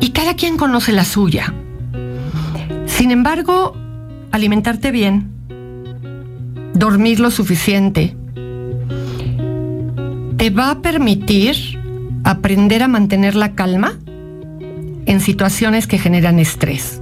y 0.00 0.10
cada 0.10 0.34
quien 0.34 0.56
conoce 0.56 0.92
la 0.92 1.04
suya. 1.04 1.54
Sin 2.86 3.10
embargo, 3.10 3.76
alimentarte 4.32 4.90
bien, 4.90 5.30
dormir 6.74 7.20
lo 7.20 7.30
suficiente, 7.30 8.16
te 10.36 10.50
va 10.50 10.70
a 10.70 10.82
permitir 10.82 11.78
aprender 12.24 12.82
a 12.82 12.88
mantener 12.88 13.36
la 13.36 13.54
calma 13.54 13.94
en 15.06 15.20
situaciones 15.20 15.86
que 15.86 15.98
generan 15.98 16.38
estrés. 16.38 17.00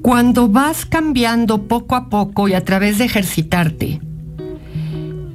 Cuando 0.00 0.46
vas 0.46 0.86
cambiando 0.86 1.64
poco 1.64 1.96
a 1.96 2.08
poco 2.08 2.46
y 2.46 2.54
a 2.54 2.64
través 2.64 2.98
de 2.98 3.06
ejercitarte 3.06 4.00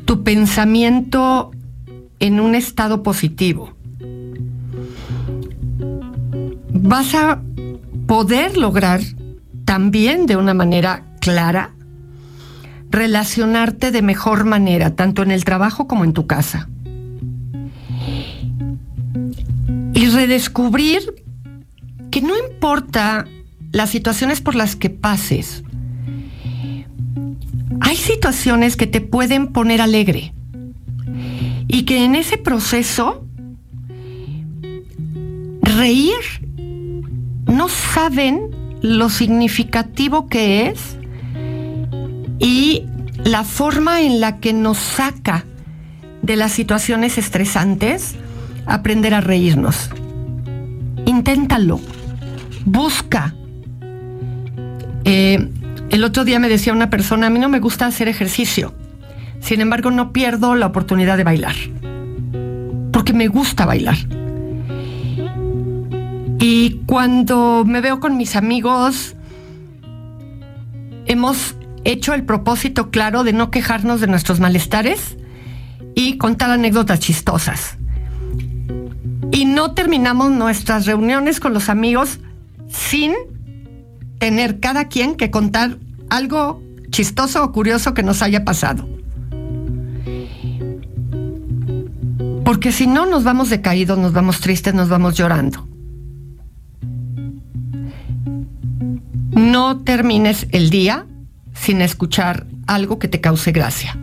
tu 0.06 0.24
pensamiento 0.24 1.52
en 2.20 2.40
un 2.40 2.56
estado 2.56 3.04
positivo, 3.04 3.74
vas 6.72 7.14
a 7.14 7.42
poder 8.06 8.56
lograr 8.56 9.02
también 9.66 10.28
de 10.28 10.38
una 10.38 10.54
manera 10.54 11.04
clara 11.20 11.74
relacionarte 12.90 13.92
de 13.92 14.02
mejor 14.02 14.46
manera, 14.46 14.96
tanto 14.96 15.24
en 15.24 15.32
el 15.32 15.44
trabajo 15.44 15.88
como 15.88 16.06
en 16.06 16.14
tu 16.14 16.26
casa. 16.26 16.70
Y 19.94 20.08
redescubrir 20.08 21.27
que 22.18 22.26
no 22.26 22.36
importa 22.36 23.28
las 23.72 23.92
situaciones 23.92 24.42
por 24.42 24.56
las 24.56 24.76
que 24.76 24.90
pases, 24.90 25.64
hay 27.80 27.96
situaciones 27.96 28.76
que 28.76 28.88
te 28.88 29.02
pueden 29.02 29.50
poner 29.50 29.82
alegre 29.82 30.34
y 31.68 31.84
que 31.84 32.04
en 32.06 32.16
ese 32.16 32.40
proceso 32.40 33.24
reír 35.62 36.16
no 37.46 37.70
saben 37.70 38.50
lo 38.82 39.12
significativo 39.12 40.28
que 40.28 40.70
es 40.70 40.98
y 42.40 42.82
la 43.26 43.44
forma 43.44 44.02
en 44.02 44.22
la 44.22 44.40
que 44.40 44.54
nos 44.54 44.80
saca 44.80 45.46
de 46.24 46.36
las 46.36 46.52
situaciones 46.52 47.20
estresantes 47.20 48.16
aprender 48.66 49.14
a 49.14 49.22
reírnos. 49.22 49.92
Inténtalo, 51.06 51.80
busca. 52.68 53.34
Eh, 55.06 55.50
el 55.90 56.04
otro 56.04 56.26
día 56.26 56.40
me 56.40 56.50
decía 56.50 56.74
una 56.74 56.90
persona, 56.90 57.28
a 57.28 57.30
mí 57.30 57.40
no 57.40 57.50
me 57.50 57.60
gusta 57.60 57.86
hacer 57.86 58.10
ejercicio, 58.10 58.74
sin 59.40 59.62
embargo 59.62 59.90
no 59.90 60.12
pierdo 60.12 60.54
la 60.56 60.66
oportunidad 60.68 61.18
de 61.18 61.24
bailar, 61.24 61.56
porque 62.92 63.14
me 63.14 63.28
gusta 63.28 63.66
bailar. 63.66 63.96
Y 66.40 66.82
cuando 66.86 67.64
me 67.66 67.82
veo 67.82 68.00
con 68.00 68.18
mis 68.18 68.36
amigos, 68.36 69.16
hemos 71.06 71.56
hecho 71.86 72.14
el 72.14 72.26
propósito 72.26 72.92
claro 72.92 73.24
de 73.24 73.32
no 73.32 73.50
quejarnos 73.50 74.02
de 74.02 74.08
nuestros 74.08 74.40
malestares 74.40 75.18
y 75.96 76.18
contar 76.18 76.52
anécdotas 76.52 77.00
chistosas. 77.00 77.78
Y 79.32 79.46
no 79.46 79.74
terminamos 79.74 80.32
nuestras 80.32 80.86
reuniones 80.86 81.40
con 81.40 81.54
los 81.54 81.70
amigos 81.70 82.20
sin 82.70 83.14
tener 84.20 84.60
cada 84.60 84.86
quien 84.86 85.16
que 85.16 85.32
contar 85.32 85.78
algo 86.10 86.62
chistoso 86.90 87.44
o 87.44 87.52
curioso 87.52 87.94
que 87.94 88.04
nos 88.04 88.22
haya 88.22 88.44
pasado. 88.44 88.88
Porque 92.44 92.72
si 92.72 92.88
no 92.88 93.06
nos 93.06 93.24
vamos 93.24 93.50
decaídos, 93.50 93.98
nos 93.98 94.14
vamos 94.14 94.40
tristes, 94.40 94.74
nos 94.74 94.88
vamos 94.88 95.16
llorando. 95.16 95.68
No 99.32 99.80
termines 99.84 100.48
el 100.52 100.70
día 100.70 101.06
sin 101.54 101.82
escuchar 101.82 102.48
algo 102.66 103.00
que 103.00 103.08
te 103.08 103.20
cause 103.20 103.52
gracia. 103.52 103.98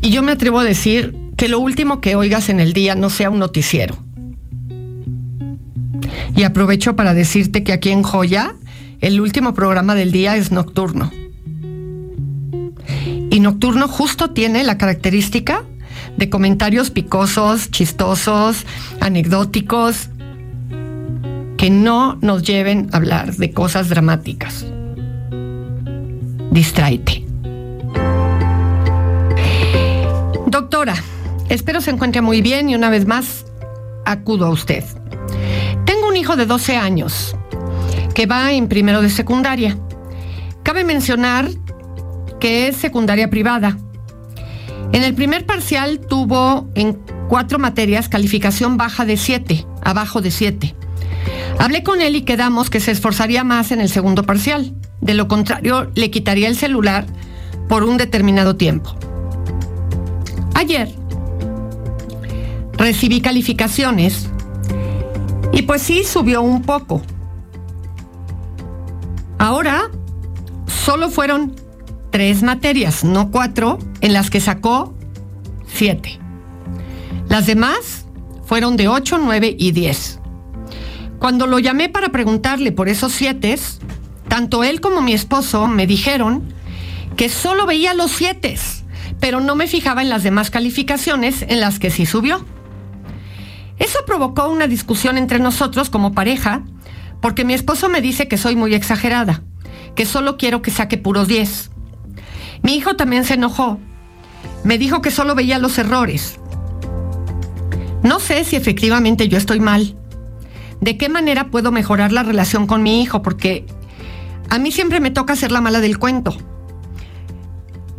Y 0.00 0.10
yo 0.10 0.22
me 0.22 0.32
atrevo 0.32 0.60
a 0.60 0.64
decir 0.64 1.16
que 1.36 1.48
lo 1.48 1.58
último 1.58 2.00
que 2.00 2.14
oigas 2.14 2.48
en 2.48 2.60
el 2.60 2.72
día 2.72 2.94
no 2.94 3.10
sea 3.10 3.28
un 3.28 3.40
noticiero. 3.40 4.05
Y 6.36 6.44
aprovecho 6.44 6.94
para 6.94 7.14
decirte 7.14 7.64
que 7.64 7.72
aquí 7.72 7.90
en 7.90 8.02
Joya, 8.02 8.54
el 9.00 9.20
último 9.20 9.54
programa 9.54 9.94
del 9.94 10.12
día 10.12 10.36
es 10.36 10.52
nocturno. 10.52 11.10
Y 13.30 13.40
nocturno 13.40 13.88
justo 13.88 14.30
tiene 14.30 14.62
la 14.62 14.76
característica 14.76 15.64
de 16.18 16.28
comentarios 16.28 16.90
picosos, 16.90 17.70
chistosos, 17.70 18.66
anecdóticos, 19.00 20.10
que 21.56 21.70
no 21.70 22.18
nos 22.20 22.42
lleven 22.42 22.88
a 22.92 22.98
hablar 22.98 23.34
de 23.34 23.50
cosas 23.52 23.88
dramáticas. 23.88 24.66
Distráete. 26.50 27.24
Doctora, 30.46 30.94
espero 31.48 31.80
se 31.80 31.90
encuentre 31.90 32.20
muy 32.20 32.42
bien 32.42 32.68
y 32.68 32.74
una 32.74 32.90
vez 32.90 33.06
más 33.06 33.46
acudo 34.04 34.46
a 34.46 34.50
usted. 34.50 34.84
Un 36.16 36.20
hijo 36.20 36.36
de 36.36 36.46
12 36.46 36.78
años 36.78 37.36
que 38.14 38.24
va 38.24 38.50
en 38.52 38.68
primero 38.68 39.02
de 39.02 39.10
secundaria. 39.10 39.76
Cabe 40.62 40.82
mencionar 40.82 41.50
que 42.40 42.68
es 42.68 42.76
secundaria 42.78 43.28
privada 43.28 43.76
en 44.94 45.04
el 45.04 45.12
primer 45.12 45.44
parcial 45.44 46.00
tuvo 46.00 46.70
en 46.74 46.94
cuatro 47.28 47.58
materias 47.58 48.08
calificación 48.08 48.78
baja 48.78 49.04
de 49.04 49.18
7, 49.18 49.66
abajo 49.82 50.22
de 50.22 50.30
7. 50.30 50.74
Hablé 51.58 51.82
con 51.82 52.00
él 52.00 52.16
y 52.16 52.22
quedamos 52.22 52.70
que 52.70 52.80
se 52.80 52.92
esforzaría 52.92 53.44
más 53.44 53.70
en 53.70 53.82
el 53.82 53.90
segundo 53.90 54.22
parcial. 54.22 54.74
De 55.02 55.12
lo 55.12 55.28
contrario, 55.28 55.90
le 55.94 56.10
quitaría 56.10 56.48
el 56.48 56.56
celular 56.56 57.04
por 57.68 57.84
un 57.84 57.98
determinado 57.98 58.56
tiempo. 58.56 58.96
Ayer 60.54 60.88
recibí 62.78 63.20
calificaciones 63.20 64.30
y 65.52 65.62
pues 65.62 65.82
sí 65.82 66.04
subió 66.04 66.42
un 66.42 66.62
poco. 66.62 67.02
Ahora 69.38 69.90
solo 70.66 71.10
fueron 71.10 71.54
tres 72.10 72.42
materias, 72.42 73.04
no 73.04 73.30
cuatro, 73.30 73.78
en 74.00 74.12
las 74.12 74.30
que 74.30 74.40
sacó 74.40 74.94
siete. 75.66 76.18
Las 77.28 77.46
demás 77.46 78.06
fueron 78.44 78.76
de 78.76 78.88
8, 78.88 79.18
9 79.18 79.56
y 79.58 79.72
10. 79.72 80.20
Cuando 81.18 81.46
lo 81.46 81.58
llamé 81.58 81.88
para 81.88 82.10
preguntarle 82.10 82.72
por 82.72 82.88
esos 82.88 83.12
siete, 83.12 83.58
tanto 84.28 84.64
él 84.64 84.80
como 84.80 85.00
mi 85.00 85.12
esposo 85.12 85.66
me 85.66 85.86
dijeron 85.86 86.52
que 87.16 87.28
solo 87.28 87.66
veía 87.66 87.94
los 87.94 88.12
siete, 88.12 88.56
pero 89.18 89.40
no 89.40 89.54
me 89.54 89.66
fijaba 89.66 90.02
en 90.02 90.08
las 90.08 90.22
demás 90.22 90.50
calificaciones 90.50 91.42
en 91.48 91.60
las 91.60 91.78
que 91.78 91.90
sí 91.90 92.06
subió. 92.06 92.44
Eso 93.78 93.98
provocó 94.06 94.48
una 94.48 94.66
discusión 94.66 95.18
entre 95.18 95.38
nosotros 95.38 95.90
como 95.90 96.12
pareja, 96.12 96.62
porque 97.20 97.44
mi 97.44 97.54
esposo 97.54 97.88
me 97.88 98.00
dice 98.00 98.28
que 98.28 98.38
soy 98.38 98.56
muy 98.56 98.74
exagerada, 98.74 99.42
que 99.94 100.06
solo 100.06 100.36
quiero 100.36 100.62
que 100.62 100.70
saque 100.70 100.98
puros 100.98 101.28
10. 101.28 101.70
Mi 102.62 102.74
hijo 102.76 102.96
también 102.96 103.24
se 103.24 103.34
enojó. 103.34 103.78
Me 104.64 104.78
dijo 104.78 105.02
que 105.02 105.10
solo 105.10 105.34
veía 105.34 105.58
los 105.58 105.78
errores. 105.78 106.38
No 108.02 108.20
sé 108.20 108.44
si 108.44 108.56
efectivamente 108.56 109.28
yo 109.28 109.38
estoy 109.38 109.60
mal. 109.60 109.96
¿De 110.80 110.96
qué 110.96 111.08
manera 111.08 111.50
puedo 111.50 111.72
mejorar 111.72 112.12
la 112.12 112.22
relación 112.22 112.66
con 112.66 112.82
mi 112.82 113.02
hijo? 113.02 113.22
Porque 113.22 113.66
a 114.48 114.58
mí 114.58 114.70
siempre 114.70 115.00
me 115.00 115.10
toca 115.10 115.36
ser 115.36 115.52
la 115.52 115.60
mala 115.60 115.80
del 115.80 115.98
cuento. 115.98 116.36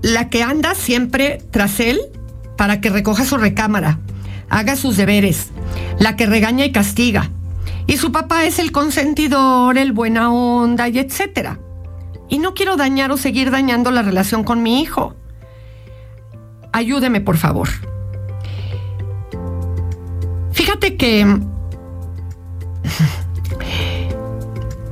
La 0.01 0.29
que 0.29 0.43
anda 0.43 0.75
siempre 0.75 1.39
tras 1.51 1.79
él 1.79 1.99
para 2.55 2.81
que 2.81 2.89
recoja 2.89 3.25
su 3.25 3.37
recámara, 3.37 3.99
haga 4.49 4.75
sus 4.75 4.97
deberes, 4.97 5.51
la 5.99 6.15
que 6.15 6.25
regaña 6.25 6.65
y 6.65 6.71
castiga. 6.71 7.31
Y 7.85 7.97
su 7.97 8.11
papá 8.11 8.45
es 8.45 8.59
el 8.59 8.71
consentidor, 8.71 9.77
el 9.77 9.91
buena 9.93 10.31
onda 10.31 10.89
y 10.89 10.99
etcétera 10.99 11.59
y 12.29 12.39
no 12.39 12.53
quiero 12.53 12.75
dañar 12.75 13.11
o 13.11 13.17
seguir 13.17 13.51
dañando 13.51 13.91
la 13.91 14.01
relación 14.01 14.43
con 14.43 14.61
mi 14.61 14.81
hijo. 14.81 15.15
Ayúdeme, 16.71 17.21
por 17.21 17.37
favor. 17.37 17.69
Fíjate 20.51 20.97
que... 20.97 21.21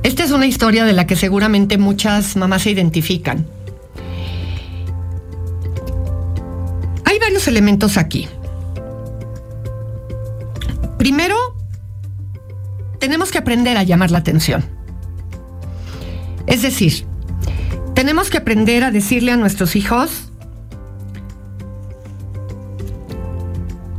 Esta 0.02 0.24
es 0.24 0.30
una 0.30 0.46
historia 0.46 0.84
de 0.84 0.92
la 0.92 1.06
que 1.06 1.16
seguramente 1.16 1.78
muchas 1.78 2.36
mamás 2.36 2.62
se 2.62 2.70
identifican. 2.70 3.46
Hay 7.04 7.18
varios 7.18 7.48
elementos 7.48 7.96
aquí. 7.96 8.28
Primero, 11.06 11.36
tenemos 12.98 13.30
que 13.30 13.38
aprender 13.38 13.76
a 13.76 13.84
llamar 13.84 14.10
la 14.10 14.18
atención. 14.18 14.64
Es 16.48 16.62
decir, 16.62 17.06
tenemos 17.94 18.28
que 18.28 18.38
aprender 18.38 18.82
a 18.82 18.90
decirle 18.90 19.30
a 19.30 19.36
nuestros 19.36 19.76
hijos, 19.76 20.32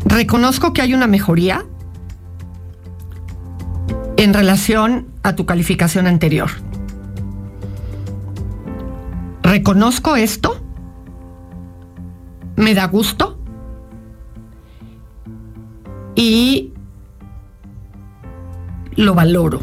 reconozco 0.04 0.74
que 0.74 0.82
hay 0.82 0.94
una 0.94 1.08
mejoría 1.08 1.66
en 4.18 4.34
relación 4.34 5.08
a 5.24 5.34
tu 5.34 5.46
calificación 5.46 6.08
anterior. 6.08 6.50
Reconozco 9.44 10.18
esto, 10.18 10.62
me 12.58 12.74
da 12.74 12.86
gusto 12.88 13.40
y 16.14 16.74
lo 18.98 19.14
valoro. 19.14 19.62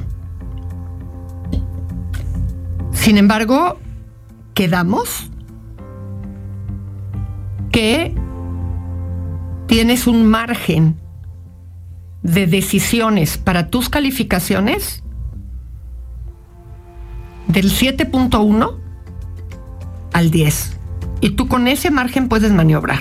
Sin 2.92 3.18
embargo, 3.18 3.78
quedamos 4.54 5.30
que 7.70 8.14
tienes 9.66 10.06
un 10.06 10.26
margen 10.26 10.96
de 12.22 12.46
decisiones 12.46 13.36
para 13.36 13.68
tus 13.68 13.90
calificaciones 13.90 15.02
del 17.48 17.70
7.1 17.70 18.78
al 20.12 20.30
10. 20.30 20.78
Y 21.20 21.30
tú 21.30 21.48
con 21.48 21.68
ese 21.68 21.90
margen 21.90 22.28
puedes 22.28 22.52
maniobrar. 22.52 23.00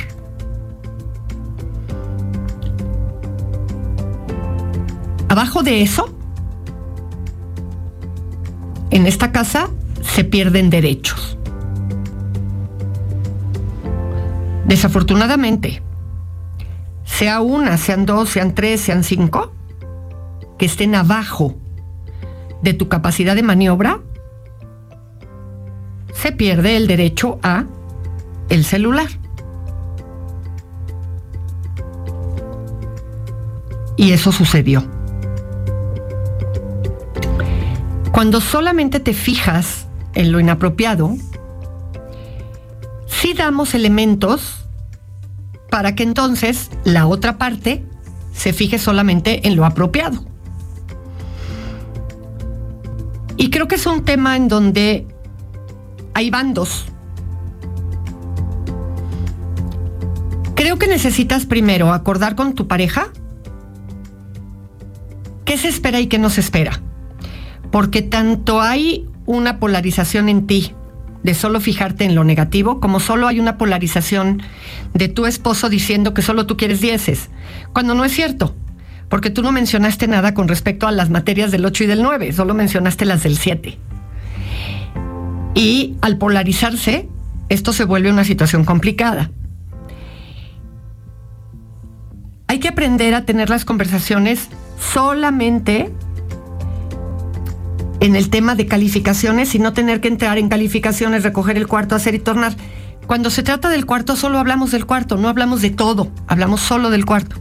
Abajo 5.30 5.64
de 5.64 5.82
eso, 5.82 6.13
en 8.94 9.08
esta 9.08 9.32
casa 9.32 9.72
se 10.04 10.24
pierden 10.24 10.70
derechos. 10.70 11.36
Desafortunadamente, 14.66 15.82
sea 17.04 17.42
una, 17.42 17.78
sean 17.78 18.06
dos, 18.06 18.30
sean 18.30 18.54
tres, 18.54 18.82
sean 18.82 19.04
cinco, 19.04 19.52
que 20.60 20.68
estén 20.68 20.94
abajo 20.94 21.56
de 22.62 22.76
tu 22.76 22.88
capacidad 22.88 23.36
de 23.36 23.42
maniobra, 23.42 24.00
se 26.14 26.32
pierde 26.32 26.78
el 26.78 26.86
derecho 26.86 27.40
a 27.42 27.66
el 28.50 28.64
celular. 28.64 29.10
Y 33.98 34.12
eso 34.12 34.32
sucedió. 34.32 34.93
Cuando 38.14 38.42
solamente 38.42 39.00
te 39.00 39.16
fijas 39.16 39.88
en 40.14 40.32
lo 40.32 40.40
inapropiado, 40.40 41.16
sí 43.08 43.34
damos 43.34 43.74
elementos 43.74 44.68
para 45.72 45.96
que 45.96 46.04
entonces 46.04 46.70
la 46.84 47.08
otra 47.08 47.40
parte 47.40 47.84
se 48.32 48.54
fije 48.54 48.78
solamente 48.78 49.48
en 49.48 49.56
lo 49.56 49.66
apropiado. 49.66 50.24
Y 53.36 53.50
creo 53.50 53.68
que 53.68 53.76
es 53.76 53.86
un 53.88 54.06
tema 54.06 54.36
en 54.36 54.48
donde 54.48 55.08
hay 56.14 56.30
bandos. 56.30 56.86
Creo 60.54 60.78
que 60.78 60.86
necesitas 60.86 61.48
primero 61.48 61.92
acordar 61.92 62.36
con 62.36 62.54
tu 62.54 62.68
pareja 62.68 63.08
qué 65.46 65.58
se 65.58 65.68
espera 65.68 66.00
y 66.00 66.06
qué 66.06 66.20
no 66.20 66.30
se 66.30 66.42
espera. 66.42 66.80
Porque 67.74 68.04
tanto 68.04 68.62
hay 68.62 69.08
una 69.26 69.58
polarización 69.58 70.30
en 70.30 70.46
ti 70.46 70.76
de 71.24 71.34
solo 71.34 71.60
fijarte 71.60 72.06
en 72.06 72.14
lo 72.14 72.24
negativo, 72.24 72.80
como 72.80 73.00
solo 73.00 73.26
hay 73.26 73.40
una 73.40 73.58
polarización 73.58 74.44
de 74.94 75.08
tu 75.08 75.26
esposo 75.26 75.70
diciendo 75.70 76.14
que 76.14 76.22
solo 76.22 76.46
tú 76.46 76.56
quieres 76.56 76.82
dieces, 76.82 77.32
cuando 77.74 77.96
no 77.96 78.06
es 78.06 78.12
cierto, 78.12 78.56
porque 79.10 79.32
tú 79.32 79.42
no 79.42 79.52
mencionaste 79.52 80.08
nada 80.08 80.36
con 80.36 80.48
respecto 80.48 80.86
a 80.86 80.92
las 80.92 81.10
materias 81.10 81.50
del 81.50 81.66
8 81.66 81.86
y 81.86 81.88
del 81.88 82.04
9, 82.04 82.32
solo 82.34 82.54
mencionaste 82.54 83.06
las 83.06 83.24
del 83.24 83.40
7. 83.40 83.80
Y 85.56 85.96
al 86.02 86.20
polarizarse, 86.20 87.10
esto 87.50 87.74
se 87.74 87.86
vuelve 87.86 88.12
una 88.12 88.24
situación 88.24 88.66
complicada. 88.66 89.32
Hay 92.46 92.60
que 92.60 92.68
aprender 92.68 93.16
a 93.16 93.26
tener 93.26 93.50
las 93.50 93.66
conversaciones 93.66 94.50
solamente 94.78 95.92
en 98.04 98.18
el 98.18 98.30
tema 98.30 98.56
de 98.56 98.68
calificaciones 98.68 99.56
y 99.56 99.60
no 99.60 99.72
tener 99.72 100.02
que 100.02 100.10
entrar 100.10 100.38
en 100.38 100.50
calificaciones, 100.50 101.24
recoger 101.24 101.56
el 101.56 101.68
cuarto, 101.68 101.96
hacer 101.96 102.14
y 102.16 102.20
tornar. 102.20 102.54
Cuando 103.08 103.30
se 103.30 103.44
trata 103.44 103.70
del 103.70 103.86
cuarto, 103.86 104.18
solo 104.18 104.40
hablamos 104.40 104.72
del 104.72 104.86
cuarto, 104.86 105.16
no 105.16 105.30
hablamos 105.30 105.62
de 105.62 105.70
todo, 105.70 106.12
hablamos 106.28 106.60
solo 106.60 106.90
del 106.90 107.06
cuarto. 107.06 107.38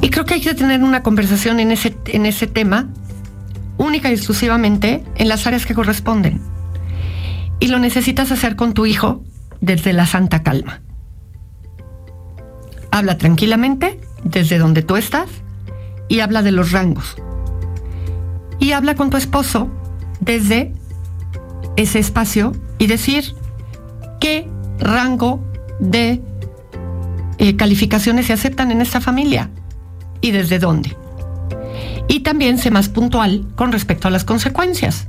Y 0.00 0.08
creo 0.08 0.24
que 0.24 0.32
hay 0.32 0.40
que 0.40 0.54
tener 0.54 0.82
una 0.82 1.02
conversación 1.02 1.60
en 1.60 1.72
ese, 1.72 1.94
en 2.06 2.24
ese 2.24 2.46
tema, 2.46 2.88
única 3.76 4.08
y 4.08 4.14
exclusivamente 4.14 5.04
en 5.16 5.28
las 5.28 5.46
áreas 5.46 5.66
que 5.66 5.74
corresponden. 5.74 6.40
Y 7.60 7.68
lo 7.68 7.78
necesitas 7.78 8.32
hacer 8.32 8.56
con 8.56 8.72
tu 8.72 8.86
hijo 8.86 9.24
desde 9.60 9.92
la 9.92 10.06
santa 10.06 10.42
calma. 10.42 10.80
Habla 12.90 13.18
tranquilamente 13.18 14.00
desde 14.24 14.56
donde 14.56 14.80
tú 14.80 14.96
estás 14.96 15.28
y 16.08 16.20
habla 16.20 16.40
de 16.40 16.52
los 16.52 16.72
rangos 16.72 17.16
y 18.58 18.72
habla 18.72 18.94
con 18.94 19.10
tu 19.10 19.16
esposo 19.16 19.68
desde 20.20 20.72
ese 21.76 21.98
espacio 21.98 22.52
y 22.78 22.86
decir 22.86 23.34
qué 24.20 24.48
rango 24.78 25.44
de 25.80 26.22
eh, 27.38 27.56
calificaciones 27.56 28.26
se 28.26 28.32
aceptan 28.32 28.70
en 28.70 28.80
esta 28.80 29.00
familia 29.00 29.50
y 30.20 30.30
desde 30.30 30.58
dónde. 30.58 30.96
Y 32.08 32.20
también 32.20 32.58
sé 32.58 32.70
más 32.70 32.88
puntual 32.88 33.46
con 33.56 33.72
respecto 33.72 34.08
a 34.08 34.10
las 34.10 34.24
consecuencias. 34.24 35.08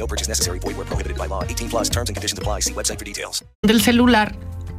No 0.00 0.06
purchase 0.06 0.28
necessary. 0.28 0.58
Void 0.58 0.76
where 0.78 0.86
prohibited 0.86 1.18
by 1.18 1.28
law. 1.28 1.44
18 1.44 1.68
plus 1.68 1.90
terms 1.90 2.08
and 2.08 2.16
conditions 2.16 2.38
apply. 2.38 2.62
See 2.62 2.72
website 2.72 2.98
for 2.98 3.04
details. 3.04 3.44
Del 3.62 3.82
celular, 3.82 4.34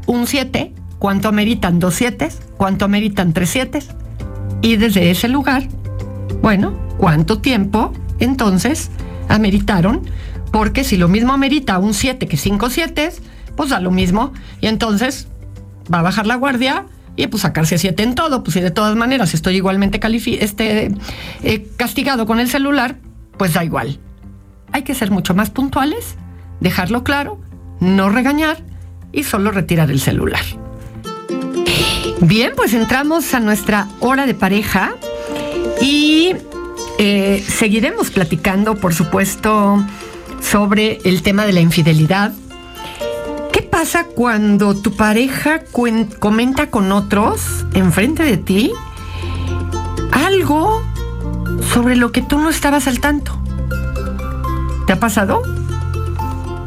un 0.08 0.26
7, 0.26 0.74
¿cuánto 0.98 1.30
ameritan 1.30 1.80
dos 1.80 1.94
7? 1.94 2.30
¿Cuánto 2.58 2.86
ameritan 2.86 3.32
tres 3.32 3.52
7? 3.52 3.80
Y 4.64 4.78
desde 4.78 5.12
ese 5.12 5.28
lugar, 5.28 5.68
bueno, 6.42 6.76
¿cuánto 6.98 7.40
tiempo 7.40 7.94
entonces 8.20 8.90
ameritaron? 9.30 10.10
Porque 10.52 10.84
si 10.84 10.98
lo 10.98 11.08
mismo 11.08 11.34
amerita 11.34 11.78
un 11.78 11.94
7 11.94 12.28
que 12.28 12.38
cinco 12.38 12.72
7, 12.72 13.14
pues 13.56 13.70
da 13.70 13.80
lo 13.80 13.92
mismo. 13.92 14.34
Y 14.60 14.68
entonces 14.68 15.28
va 15.94 16.00
a 16.00 16.02
bajar 16.02 16.26
la 16.26 16.36
guardia 16.36 16.88
y 17.16 17.28
pues 17.28 17.44
sacarse 17.44 17.78
7 17.78 18.02
en 18.02 18.16
todo. 18.16 18.44
Pues 18.44 18.56
si 18.56 18.62
de 18.62 18.72
todas 18.72 18.96
maneras 18.96 19.36
estoy 19.36 19.56
igualmente 19.56 20.00
este, 20.40 20.92
eh, 21.44 21.68
castigado 21.78 22.26
con 22.26 22.40
el 22.40 22.50
celular, 22.50 22.98
pues 23.38 23.54
da 23.54 23.64
igual. 23.64 24.00
Hay 24.72 24.84
que 24.84 24.96
ser 24.96 25.12
mucho 25.12 25.34
más 25.34 25.50
puntuales, 25.50 26.16
dejarlo 26.60 27.04
claro, 27.04 27.40
no 27.80 28.10
regañar 28.10 28.64
y 29.12 29.24
solo 29.24 29.52
retirar 29.52 29.92
el 29.92 30.00
celular. 30.00 30.44
Bien, 32.22 32.54
pues 32.56 32.74
entramos 32.74 33.34
a 33.34 33.40
nuestra 33.40 33.88
hora 34.00 34.26
de 34.26 34.36
pareja 34.36 34.94
y 35.82 36.36
eh, 37.00 37.44
seguiremos 37.48 38.12
platicando, 38.12 38.76
por 38.76 38.94
supuesto, 38.94 39.84
sobre 40.40 41.00
el 41.04 41.24
tema 41.24 41.46
de 41.46 41.54
la 41.54 41.62
infidelidad. 41.62 42.32
¿Qué 43.52 43.64
pasa 43.64 44.06
cuando 44.06 44.76
tu 44.76 44.96
pareja 44.96 45.62
comenta 46.20 46.70
con 46.70 46.92
otros 46.92 47.66
enfrente 47.74 48.24
de 48.24 48.38
ti 48.38 48.72
algo 50.12 50.84
sobre 51.74 51.96
lo 51.96 52.12
que 52.12 52.22
tú 52.22 52.38
no 52.38 52.50
estabas 52.50 52.88
al 52.88 53.00
tanto? 53.00 53.42
¿Te 54.92 54.96
ha 54.96 55.00
pasado? 55.00 55.42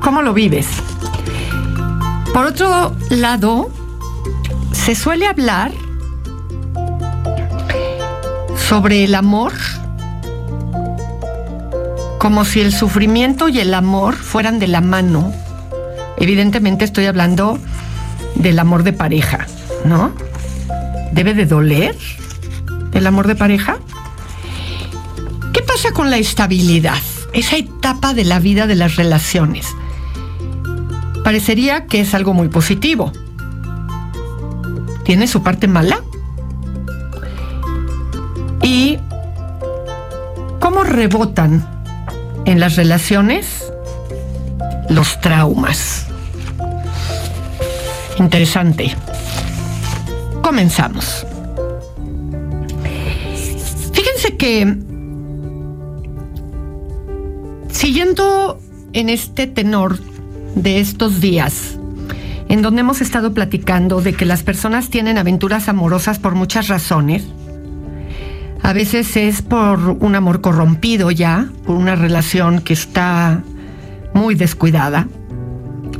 ¿Cómo 0.00 0.22
lo 0.22 0.32
vives? 0.32 0.66
Por 2.32 2.46
otro 2.46 2.96
lado, 3.10 3.70
se 4.72 4.94
suele 4.94 5.26
hablar 5.26 5.72
sobre 8.56 9.04
el 9.04 9.14
amor 9.14 9.52
como 12.18 12.46
si 12.46 12.62
el 12.62 12.72
sufrimiento 12.72 13.50
y 13.50 13.60
el 13.60 13.74
amor 13.74 14.14
fueran 14.14 14.58
de 14.58 14.68
la 14.68 14.80
mano. 14.80 15.30
Evidentemente 16.16 16.86
estoy 16.86 17.04
hablando 17.04 17.58
del 18.36 18.58
amor 18.58 18.84
de 18.84 18.94
pareja, 18.94 19.46
¿no? 19.84 20.12
¿Debe 21.12 21.34
de 21.34 21.44
doler 21.44 21.94
el 22.94 23.06
amor 23.06 23.26
de 23.26 23.34
pareja? 23.34 23.76
¿Qué 25.52 25.60
pasa 25.60 25.92
con 25.92 26.08
la 26.08 26.16
estabilidad? 26.16 27.02
Esa 27.34 27.56
etapa 27.56 28.14
de 28.14 28.24
la 28.24 28.38
vida 28.38 28.66
de 28.66 28.74
las 28.74 28.96
relaciones. 28.96 29.66
Parecería 31.22 31.86
que 31.86 32.00
es 32.00 32.14
algo 32.14 32.32
muy 32.32 32.48
positivo. 32.48 33.12
¿Tiene 35.04 35.26
su 35.26 35.42
parte 35.42 35.68
mala? 35.68 36.00
¿Y 38.62 38.98
cómo 40.60 40.82
rebotan 40.82 41.68
en 42.44 42.60
las 42.60 42.76
relaciones 42.76 43.64
los 44.88 45.20
traumas. 45.20 46.06
Interesante. 48.18 48.94
Comenzamos. 50.42 51.26
Fíjense 53.92 54.36
que 54.36 54.76
siguiendo 57.84 58.58
en 58.94 59.10
este 59.10 59.46
tenor 59.46 59.98
de 60.54 60.80
estos 60.80 61.20
días, 61.20 61.78
en 62.48 62.62
donde 62.62 62.80
hemos 62.80 63.02
estado 63.02 63.34
platicando 63.34 64.00
de 64.00 64.14
que 64.14 64.24
las 64.24 64.42
personas 64.42 64.88
tienen 64.88 65.18
aventuras 65.18 65.68
amorosas 65.68 66.18
por 66.18 66.34
muchas 66.34 66.68
razones, 66.68 67.26
a 68.62 68.72
veces 68.72 69.18
es 69.18 69.42
por 69.42 69.78
un 70.00 70.14
amor 70.14 70.40
corrompido 70.40 71.10
ya, 71.10 71.50
por 71.66 71.76
una 71.76 71.94
relación 71.94 72.62
que 72.62 72.72
está 72.72 73.42
muy 74.14 74.34
descuidada. 74.34 75.06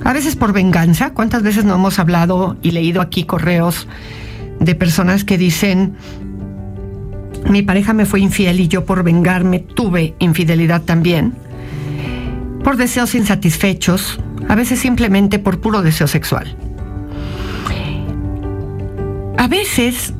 A 0.04 0.14
veces 0.14 0.36
por 0.36 0.54
venganza. 0.54 1.12
¿Cuántas 1.12 1.42
veces 1.42 1.66
no 1.66 1.74
hemos 1.74 1.98
hablado 1.98 2.56
y 2.62 2.70
leído 2.70 3.02
aquí 3.02 3.24
correos 3.24 3.88
de 4.58 4.74
personas 4.74 5.22
que 5.22 5.36
dicen, 5.36 5.96
mi 7.50 7.60
pareja 7.60 7.92
me 7.92 8.06
fue 8.06 8.20
infiel 8.20 8.58
y 8.60 8.68
yo 8.68 8.86
por 8.86 9.02
vengarme 9.02 9.58
tuve 9.58 10.14
infidelidad 10.18 10.80
también? 10.80 11.43
Por 12.64 12.76
deseos 12.76 13.14
insatisfechos, 13.14 14.18
a 14.48 14.54
veces 14.56 14.80
simplemente 14.80 15.38
por 15.38 15.60
puro 15.60 15.82
deseo 15.82 16.08
sexual. 16.08 16.56
A 19.36 19.46
veces, 19.46 20.14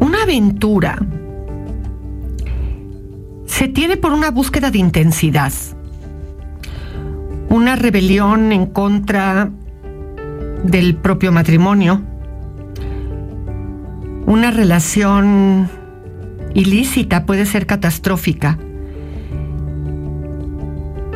una 0.00 0.24
aventura 0.24 0.98
se 3.46 3.68
tiene 3.68 3.96
por 3.96 4.12
una 4.12 4.30
búsqueda 4.30 4.70
de 4.70 4.78
intensidad, 4.78 5.52
una 7.48 7.76
rebelión 7.76 8.52
en 8.52 8.66
contra 8.66 9.50
del 10.64 10.96
propio 10.96 11.32
matrimonio, 11.32 12.02
una 14.26 14.50
relación 14.50 15.70
ilícita 16.54 17.24
puede 17.24 17.46
ser 17.46 17.66
catastrófica, 17.66 18.58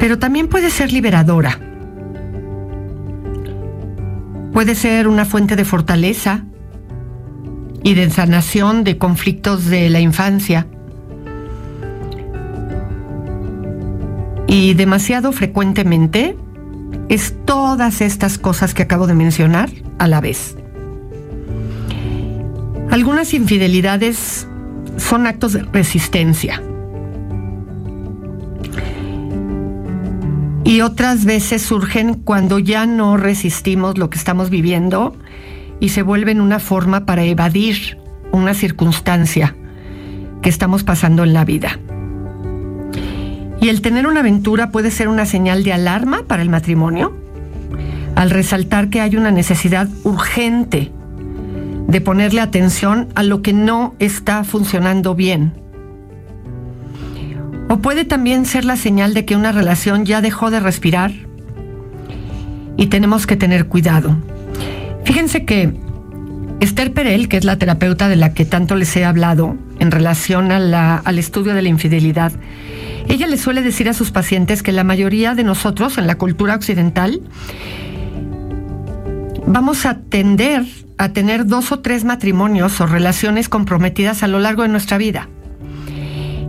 pero 0.01 0.19
también 0.19 0.49
puede 0.49 0.71
ser 0.71 0.93
liberadora. 0.93 1.61
Puede 4.53 4.75
ser 4.75 5.07
una 5.07 5.25
fuente 5.25 5.55
de 5.55 5.65
fortaleza 5.65 6.45
y 7.85 7.95
de 7.95 8.11
sanación 8.11 8.83
de 8.83 8.99
conflictos 8.99 9.67
de 9.67 9.89
la 9.91 10.01
infancia 10.01 10.67
Y 14.53 14.75
demasiado 14.75 15.31
frecuentemente 15.31 16.37
es 17.09 17.37
todas 17.45 18.01
estas 18.01 18.37
cosas 18.37 18.75
que 18.75 18.83
acabo 18.83 19.07
de 19.07 19.15
mencionar 19.15 19.71
a 19.99 20.09
la 20.09 20.21
vez. 20.21 20.57
Algunas 22.91 23.33
infidelidades 23.33 24.49
son 24.97 25.29
actos 25.29 25.53
de 25.53 25.63
resistencia. 25.63 26.61
Y 30.71 30.83
otras 30.83 31.25
veces 31.25 31.63
surgen 31.63 32.15
cuando 32.15 32.61
ya 32.61 32.87
no 32.87 33.17
resistimos 33.17 33.99
lo 33.99 34.09
que 34.09 34.17
estamos 34.17 34.51
viviendo 34.51 35.17
y 35.81 35.89
se 35.89 36.03
vuelven 36.03 36.41
una 36.41 36.61
forma 36.61 37.07
para 37.07 37.25
evadir 37.25 37.99
una 38.31 38.55
circunstancia 38.55 39.57
que 40.43 40.49
estamos 40.49 40.85
pasando 40.85 41.25
en 41.25 41.33
la 41.33 41.45
vida. 41.45 41.81
Y 43.61 43.69
el 43.69 43.81
tener 43.81 44.07
una 44.07 44.21
aventura 44.21 44.71
puede 44.71 44.93
ser 44.93 45.09
una 45.09 45.27
señal 45.27 45.65
de 45.65 45.73
alarma 45.73 46.23
para 46.29 46.43
el 46.43 46.51
matrimonio, 46.51 47.17
al 48.15 48.31
resaltar 48.31 48.91
que 48.91 49.01
hay 49.01 49.17
una 49.17 49.33
necesidad 49.33 49.89
urgente 50.05 50.93
de 51.89 52.01
ponerle 52.01 52.43
atención 52.43 53.09
a 53.17 53.25
lo 53.25 53.43
que 53.43 53.53
no 53.53 53.97
está 53.99 54.45
funcionando 54.45 55.17
bien. 55.17 55.53
O 57.71 57.79
puede 57.79 58.05
también 58.05 58.47
ser 58.47 58.65
la 58.65 58.77
señal 58.77 59.15
de 59.15 59.25
que 59.25 59.37
una 59.37 59.53
relación 59.53 60.05
ya 60.05 60.21
dejó 60.21 60.51
de 60.51 60.59
respirar 60.59 61.13
y 62.77 62.89
tenemos 62.89 63.29
que 63.29 63.37
tener 63.37 63.67
cuidado. 63.67 64.17
Fíjense 65.05 65.45
que 65.45 65.73
Esther 66.59 66.93
Perel, 66.93 67.29
que 67.29 67.37
es 67.37 67.45
la 67.45 67.59
terapeuta 67.59 68.09
de 68.09 68.17
la 68.17 68.35
que 68.35 68.45
tanto 68.45 68.75
les 68.75 68.97
he 68.97 69.05
hablado 69.05 69.57
en 69.79 69.93
relación 69.93 70.51
al 70.51 71.19
estudio 71.21 71.55
de 71.55 71.63
la 71.63 71.69
infidelidad, 71.69 72.33
ella 73.09 73.29
le 73.29 73.39
suele 73.39 73.63
decir 73.63 73.89
a 73.89 73.95
sus 73.95 74.11
pacientes 74.11 74.65
que 74.65 74.73
la 74.73 74.83
mayoría 74.83 75.37
de 75.37 75.45
nosotros 75.45 75.97
en 75.97 76.09
la 76.09 76.19
cultura 76.19 76.57
occidental 76.57 77.21
vamos 79.47 79.87
a 79.87 80.01
tender 80.01 80.65
a 80.99 81.11
tener 81.11 81.47
dos 81.47 81.71
o 81.71 81.79
tres 81.79 82.03
matrimonios 82.03 82.81
o 82.81 82.89
relaciones 82.89 83.49
comprometidas 83.49 84.25
a 84.25 84.27
lo 84.27 84.41
largo 84.41 84.63
de 84.63 84.69
nuestra 84.71 84.99
vida. 84.99 85.29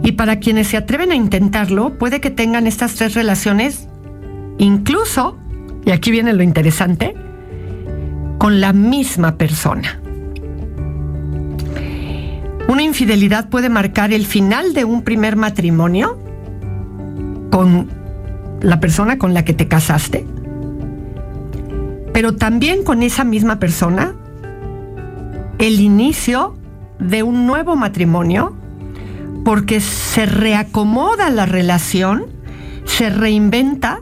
Y 0.04 0.14
para 0.14 0.40
quienes 0.40 0.68
se 0.68 0.78
atreven 0.78 1.12
a 1.12 1.16
intentarlo, 1.16 1.98
puede 1.98 2.22
que 2.22 2.32
tengan 2.32 2.66
estas 2.66 2.96
tres 2.96 3.14
relaciones, 3.14 3.88
incluso, 4.58 5.38
y 5.86 5.92
aquí 5.92 6.12
viene 6.12 6.34
lo 6.34 6.44
interesante, 6.44 7.14
con 8.40 8.60
la 8.60 8.74
misma 8.74 9.38
persona. 9.38 10.00
Una 12.68 12.84
infidelidad 12.84 13.50
puede 13.50 13.70
marcar 13.70 14.14
el 14.14 14.26
final 14.26 14.74
de 14.74 14.86
un 14.86 15.04
primer 15.04 15.36
matrimonio 15.36 16.18
con 17.52 17.90
la 18.62 18.80
persona 18.80 19.18
con 19.18 19.34
la 19.34 19.44
que 19.44 19.54
te 19.54 19.68
casaste, 19.68 20.26
pero 22.14 22.36
también 22.36 22.84
con 22.84 23.04
esa 23.04 23.24
misma 23.24 23.60
persona 23.60 24.16
el 25.60 25.80
inicio 25.80 26.56
de 27.00 27.24
un 27.24 27.46
nuevo 27.46 27.76
matrimonio 27.76 28.56
porque 29.44 29.82
se 29.82 30.26
reacomoda 30.26 31.30
la 31.30 31.46
relación, 31.46 32.28
se 32.86 33.10
reinventa, 33.10 34.02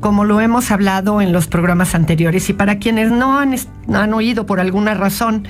como 0.00 0.24
lo 0.24 0.40
hemos 0.40 0.70
hablado 0.70 1.20
en 1.20 1.32
los 1.32 1.48
programas 1.48 1.94
anteriores. 1.94 2.48
Y 2.50 2.52
para 2.52 2.78
quienes 2.78 3.10
no 3.10 3.38
han, 3.38 3.54
han 3.92 4.14
oído 4.14 4.46
por 4.46 4.60
alguna 4.60 4.94
razón 4.94 5.48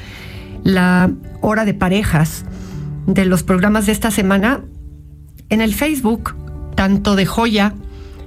la 0.64 1.10
hora 1.40 1.64
de 1.64 1.74
parejas 1.74 2.44
de 3.06 3.24
los 3.24 3.42
programas 3.42 3.86
de 3.86 3.92
esta 3.92 4.10
semana, 4.10 4.60
en 5.48 5.60
el 5.60 5.74
Facebook 5.74 6.34
tanto 6.74 7.16
de 7.16 7.26
Joya, 7.26 7.74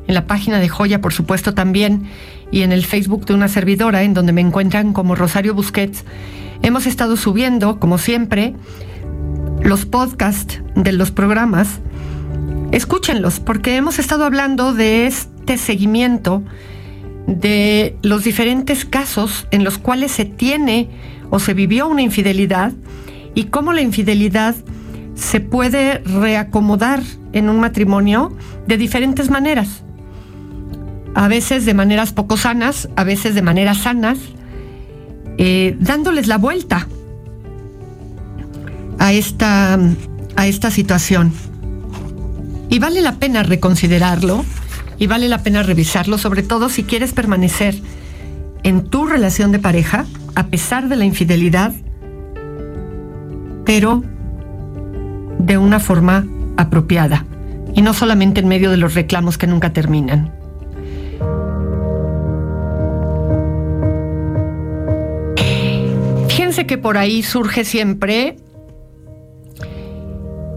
en 0.08 0.14
la 0.14 0.28
página 0.28 0.60
de 0.60 0.68
Joya, 0.68 1.02
por 1.02 1.14
supuesto, 1.14 1.54
también, 1.54 2.04
y 2.52 2.64
en 2.64 2.72
el 2.72 2.86
Facebook 2.86 3.26
de 3.26 3.34
una 3.34 3.48
servidora, 3.48 4.04
en 4.04 4.14
donde 4.14 4.34
me 4.34 4.42
encuentran 4.42 4.92
como 4.92 5.16
Rosario 5.16 5.54
Busquets, 5.54 6.04
hemos 6.62 6.86
estado 6.86 7.16
subiendo, 7.16 7.80
como 7.80 7.98
siempre, 7.98 8.56
los 9.64 9.86
podcasts 9.86 10.62
de 10.76 10.92
los 10.92 11.12
programas. 11.12 11.80
Escúchenlos, 12.72 13.40
porque 13.40 13.76
hemos 13.76 14.00
estado 14.00 14.26
hablando 14.26 14.74
de 14.74 15.08
este 15.08 15.58
seguimiento 15.58 16.44
de 17.28 17.96
los 18.02 18.24
diferentes 18.24 18.86
casos 18.86 19.48
en 19.52 19.64
los 19.64 19.78
cuales 19.78 20.12
se 20.12 20.26
tiene 20.26 20.90
o 21.30 21.40
se 21.40 21.54
vivió 21.54 21.88
una 21.88 22.02
infidelidad 22.02 22.74
y 23.36 23.46
cómo 23.46 23.74
la 23.74 23.82
infidelidad 23.82 24.56
se 25.16 25.40
puede 25.40 26.00
reacomodar 26.00 27.02
en 27.34 27.50
un 27.50 27.60
matrimonio 27.60 28.36
de 28.68 28.78
diferentes 28.78 29.30
maneras. 29.30 29.84
A 31.14 31.28
veces 31.28 31.66
de 31.66 31.74
maneras 31.74 32.14
poco 32.14 32.38
sanas, 32.38 32.90
a 32.96 33.04
veces 33.04 33.36
de 33.36 33.42
maneras 33.42 33.80
sanas, 33.80 34.18
eh, 35.38 35.76
dándoles 35.80 36.28
la 36.28 36.38
vuelta 36.38 36.88
a 39.02 39.14
esta, 39.14 39.80
a 40.36 40.48
esta 40.48 40.70
situación. 40.70 41.34
Y 42.70 42.78
vale 42.78 43.02
la 43.02 43.16
pena 43.16 43.42
reconsiderarlo 43.42 44.46
y 45.00 45.08
vale 45.08 45.28
la 45.28 45.40
pena 45.40 45.64
revisarlo, 45.64 46.20
sobre 46.20 46.44
todo 46.44 46.70
si 46.70 46.84
quieres 46.84 47.12
permanecer 47.12 47.76
en 48.62 48.86
tu 48.86 49.08
relación 49.08 49.52
de 49.52 49.58
pareja 49.58 50.06
a 50.36 50.48
pesar 50.48 50.88
de 50.88 50.98
la 50.98 51.06
infidelidad, 51.06 51.74
pero 53.66 54.04
de 55.40 55.58
una 55.58 55.80
forma 55.80 56.28
apropiada 56.56 57.26
y 57.74 57.82
no 57.82 57.96
solamente 57.96 58.42
en 58.42 58.48
medio 58.48 58.70
de 58.70 58.78
los 58.78 58.94
reclamos 58.94 59.40
que 59.40 59.48
nunca 59.48 59.74
terminan. 59.74 60.32
Fíjense 66.28 66.68
que 66.68 66.78
por 66.78 67.00
ahí 67.00 67.24
surge 67.24 67.66
siempre 67.66 68.38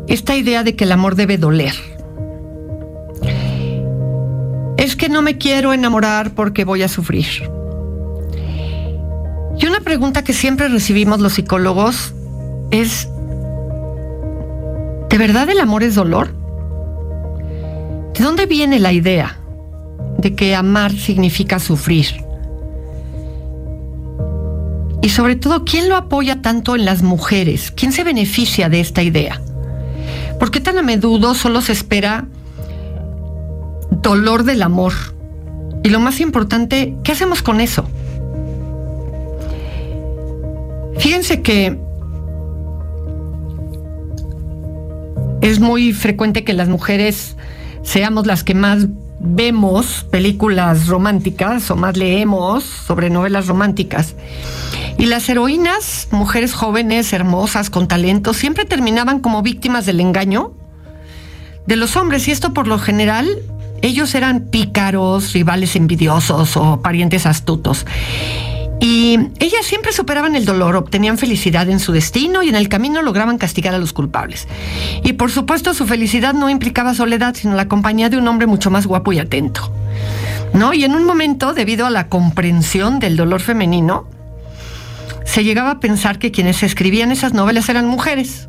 esta 0.09 0.37
idea 0.37 0.63
de 0.63 0.77
que 0.77 0.85
el 0.85 0.93
amor 0.93 1.15
debe 1.15 1.39
doler. 1.39 1.75
Es 4.77 4.97
que 4.97 5.09
no 5.09 5.23
me 5.23 5.39
quiero 5.39 5.73
enamorar 5.73 6.35
porque 6.35 6.65
voy 6.65 6.83
a 6.83 6.89
sufrir. 6.89 7.27
Y 9.59 9.67
una 9.67 9.81
pregunta 9.81 10.25
que 10.25 10.33
siempre 10.33 10.69
recibimos 10.69 11.21
los 11.21 11.35
psicólogos 11.35 12.15
es, 12.71 13.09
¿De 15.09 15.19
verdad 15.19 15.49
el 15.49 15.61
amor 15.61 15.85
es 15.85 15.95
dolor? 15.95 16.35
¿De 18.15 18.25
dónde 18.25 18.47
viene 18.47 18.81
la 18.81 18.93
idea 18.93 19.39
de 20.19 20.35
que 20.35 20.55
amar 20.55 20.93
significa 20.93 21.59
sufrir. 21.59 22.07
Y 25.03 25.11
sobre 25.11 25.37
todo, 25.37 25.65
¿quién 25.65 25.89
lo 25.89 25.97
apoya 25.97 26.41
tanto 26.41 26.75
en 26.75 26.87
las 26.87 27.03
mujeres? 27.03 27.71
¿Quién 27.71 27.93
se 27.93 28.05
beneficia 28.05 28.71
de 28.71 28.81
esta 28.81 29.03
idea? 29.03 29.41
¿Por 30.45 30.51
qué 30.51 30.61
tan 30.61 30.77
a 30.77 30.83
menudo 30.83 31.33
solo 31.35 31.63
se 31.63 31.73
espera 31.73 32.27
dolor 34.03 34.45
del 34.45 34.61
amor? 34.61 34.93
Y 35.83 35.89
lo 35.89 36.01
más 36.01 36.21
importante, 36.21 36.99
¿qué 37.03 37.13
hacemos 37.13 37.43
con 37.43 37.63
eso? 37.63 37.89
Fíjense 40.99 41.41
que 41.41 41.79
es 45.41 45.61
muy 45.61 45.95
frecuente 45.95 46.45
que 46.45 46.53
las 46.53 46.69
mujeres 46.69 47.39
seamos 47.83 48.27
las 48.27 48.45
que 48.45 48.55
más 48.55 48.89
vemos 49.21 50.07
películas 50.11 50.89
románticas 50.89 51.71
o 51.71 51.77
más 51.77 51.97
leemos 51.97 52.65
sobre 52.65 53.09
novelas 53.09 53.47
románticas. 53.47 54.15
Y 54.99 55.07
las 55.07 55.29
heroínas, 55.29 56.09
mujeres 56.11 56.55
jóvenes, 56.55 57.13
hermosas, 57.13 57.71
con 57.71 57.89
talento, 57.89 58.33
siempre 58.33 58.65
terminaban 58.65 59.21
como 59.21 59.43
víctimas 59.43 59.87
del 59.87 60.01
engaño 60.01 60.53
de 61.67 61.77
los 61.77 61.97
hombres. 61.97 62.29
Y 62.29 62.31
esto 62.31 62.55
por 62.55 62.67
lo 62.67 62.79
general, 62.79 63.29
ellos 63.83 64.15
eran 64.15 64.47
pícaros, 64.47 65.33
rivales 65.33 65.77
envidiosos 65.77 66.57
o 66.57 66.81
parientes 66.81 67.27
astutos. 67.27 67.87
Y 68.81 69.19
ellas 69.39 69.65
siempre 69.65 69.93
superaban 69.93 70.37
el 70.37 70.45
dolor, 70.45 70.77
obtenían 70.77 71.17
felicidad 71.17 71.69
en 71.71 71.81
su 71.81 71.93
destino 71.93 72.43
y 72.43 72.49
en 72.49 72.55
el 72.55 72.69
camino 72.69 73.03
lograban 73.03 73.39
castigar 73.39 73.75
a 73.75 73.79
los 73.79 73.93
culpables. 73.93 74.47
Y 75.03 75.15
por 75.15 75.31
supuesto 75.31 75.75
su 75.75 75.87
felicidad 75.87 76.35
no 76.35 76.51
implicaba 76.51 76.95
soledad, 76.95 77.35
sino 77.35 77.55
la 77.55 77.69
compañía 77.69 78.11
de 78.11 78.19
un 78.19 78.29
hombre 78.29 78.47
mucho 78.47 78.71
más 78.71 78.87
guapo 78.87 79.13
y 79.13 79.21
atento. 79.21 79.73
¿No? 80.53 80.75
Y 80.75 80.85
en 80.85 80.95
un 80.95 81.05
momento, 81.05 81.55
debido 81.55 81.87
a 81.87 81.91
la 81.91 82.09
comprensión 82.09 83.01
del 83.01 83.17
dolor 83.17 83.41
femenino, 83.41 84.07
se 85.35 85.43
llegaba 85.43 85.73
a 85.73 85.81
pensar 85.81 86.21
que 86.21 86.31
quienes 86.31 86.63
escribían 86.63 87.11
esas 87.11 87.33
novelas 87.33 87.69
eran 87.69 87.89
mujeres. 87.89 88.49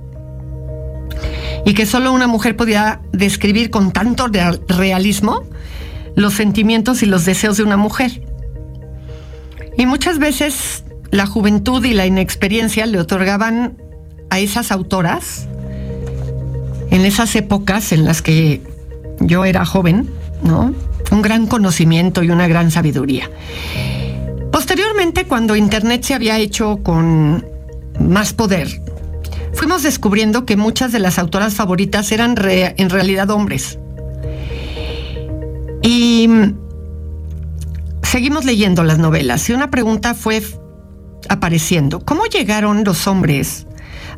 Y 1.66 1.74
que 1.74 1.88
solo 1.88 2.14
una 2.14 2.28
mujer 2.28 2.56
podía 2.56 3.02
describir 3.12 3.72
con 3.72 3.92
tanto 3.92 4.28
realismo 4.68 5.42
los 6.16 6.36
sentimientos 6.36 7.02
y 7.02 7.08
los 7.08 7.26
deseos 7.26 7.58
de 7.58 7.64
una 7.64 7.76
mujer. 7.76 8.22
Y 9.80 9.88
muchas 9.88 10.20
veces 10.20 10.84
la 11.10 11.26
juventud 11.26 11.84
y 11.84 11.96
la 11.96 12.06
inexperiencia 12.06 12.86
le 12.86 13.00
otorgaban 13.00 13.82
a 14.30 14.38
esas 14.38 14.72
autoras, 14.72 15.48
en 16.92 17.04
esas 17.04 17.36
épocas 17.36 17.94
en 17.94 18.06
las 18.06 18.22
que 18.22 18.62
yo 19.20 19.44
era 19.44 19.66
joven, 19.66 20.08
¿no? 20.44 20.72
Un 21.10 21.24
gran 21.24 21.48
conocimiento 21.48 22.22
y 22.22 22.30
una 22.30 22.48
gran 22.48 22.70
sabiduría. 22.70 23.28
Posteriormente, 24.76 25.24
cuando 25.26 25.56
Internet 25.56 26.04
se 26.04 26.16
había 26.16 26.38
hecho 26.38 26.84
con 26.84 27.48
más 27.98 28.34
poder, 28.34 28.68
fuimos 29.54 29.84
descubriendo 29.84 30.46
que 30.46 30.58
muchas 30.58 30.92
de 30.92 31.00
las 31.00 31.18
autoras 31.18 31.54
favoritas 31.54 32.12
eran 32.12 32.36
en 32.38 32.90
realidad 32.90 33.30
hombres. 33.30 33.80
Y 35.82 36.28
seguimos 38.04 38.44
leyendo 38.44 38.84
las 38.84 38.98
novelas 38.98 39.50
y 39.50 39.54
una 39.54 39.72
pregunta 39.72 40.14
fue 40.14 40.44
apareciendo. 41.30 42.02
¿Cómo 42.02 42.26
llegaron 42.26 42.84
los 42.84 43.08
hombres 43.08 43.68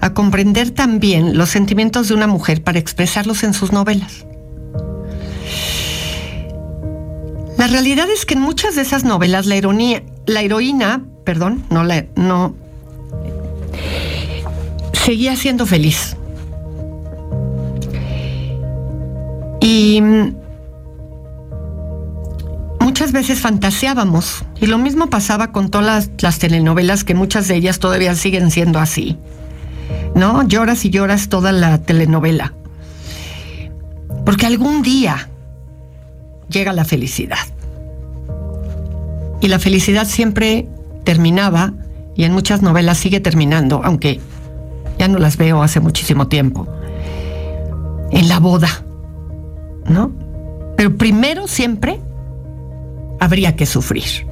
a 0.02 0.16
comprender 0.16 0.72
también 0.72 1.38
los 1.38 1.50
sentimientos 1.50 2.08
de 2.08 2.16
una 2.16 2.26
mujer 2.26 2.64
para 2.64 2.80
expresarlos 2.80 3.44
en 3.44 3.54
sus 3.54 3.72
novelas? 3.72 4.27
La 7.68 7.74
realidad 7.74 8.10
es 8.10 8.26
que 8.26 8.34
en 8.36 8.40
muchas 8.40 8.76
de 8.76 8.82
esas 8.82 9.04
novelas 9.04 9.46
la 9.46 9.58
ironía, 9.58 10.02
la 10.26 10.42
heroína, 10.42 11.04
perdón, 11.26 11.66
no 11.70 11.84
la, 11.84 12.06
no, 12.16 12.56
seguía 14.94 15.36
siendo 15.36 15.66
feliz. 15.66 16.16
Y 19.60 20.02
muchas 22.80 23.12
veces 23.12 23.42
fantaseábamos. 23.42 24.46
Y 24.62 24.68
lo 24.68 24.78
mismo 24.78 25.10
pasaba 25.10 25.52
con 25.52 25.70
todas 25.70 26.10
las, 26.22 26.40
telenovelas, 26.40 27.04
que 27.04 27.16
muchas 27.16 27.50
de 27.50 27.56
ellas 27.56 27.80
todavía 27.80 28.16
siguen 28.16 28.50
siendo 28.50 28.80
así. 28.80 29.18
¿No? 30.16 30.48
Lloras 30.48 30.86
y 30.86 30.90
lloras 30.90 31.28
toda 31.28 31.52
la 31.52 31.80
telenovela. 31.80 32.54
Porque 34.26 34.46
algún 34.46 34.84
día 34.84 35.28
llega 36.48 36.72
la 36.72 36.86
felicidad. 36.86 37.40
Y 39.42 39.48
la 39.48 39.60
felicidad 39.60 40.08
siempre 40.08 40.68
terminaba, 41.04 41.74
y 42.16 42.24
en 42.24 42.34
muchas 42.34 42.62
novelas 42.62 42.98
sigue 42.98 43.20
terminando, 43.20 43.82
aunque 43.84 44.20
ya 44.98 45.08
no 45.08 45.20
las 45.20 45.38
veo 45.38 45.62
hace 45.62 45.80
muchísimo 45.80 46.28
tiempo, 46.28 46.68
en 48.12 48.28
la 48.28 48.40
boda, 48.40 48.84
¿no? 49.86 50.12
Pero 50.76 50.96
primero 50.98 51.48
siempre 51.48 52.00
habría 53.20 53.56
que 53.56 53.66
sufrir. 53.66 54.28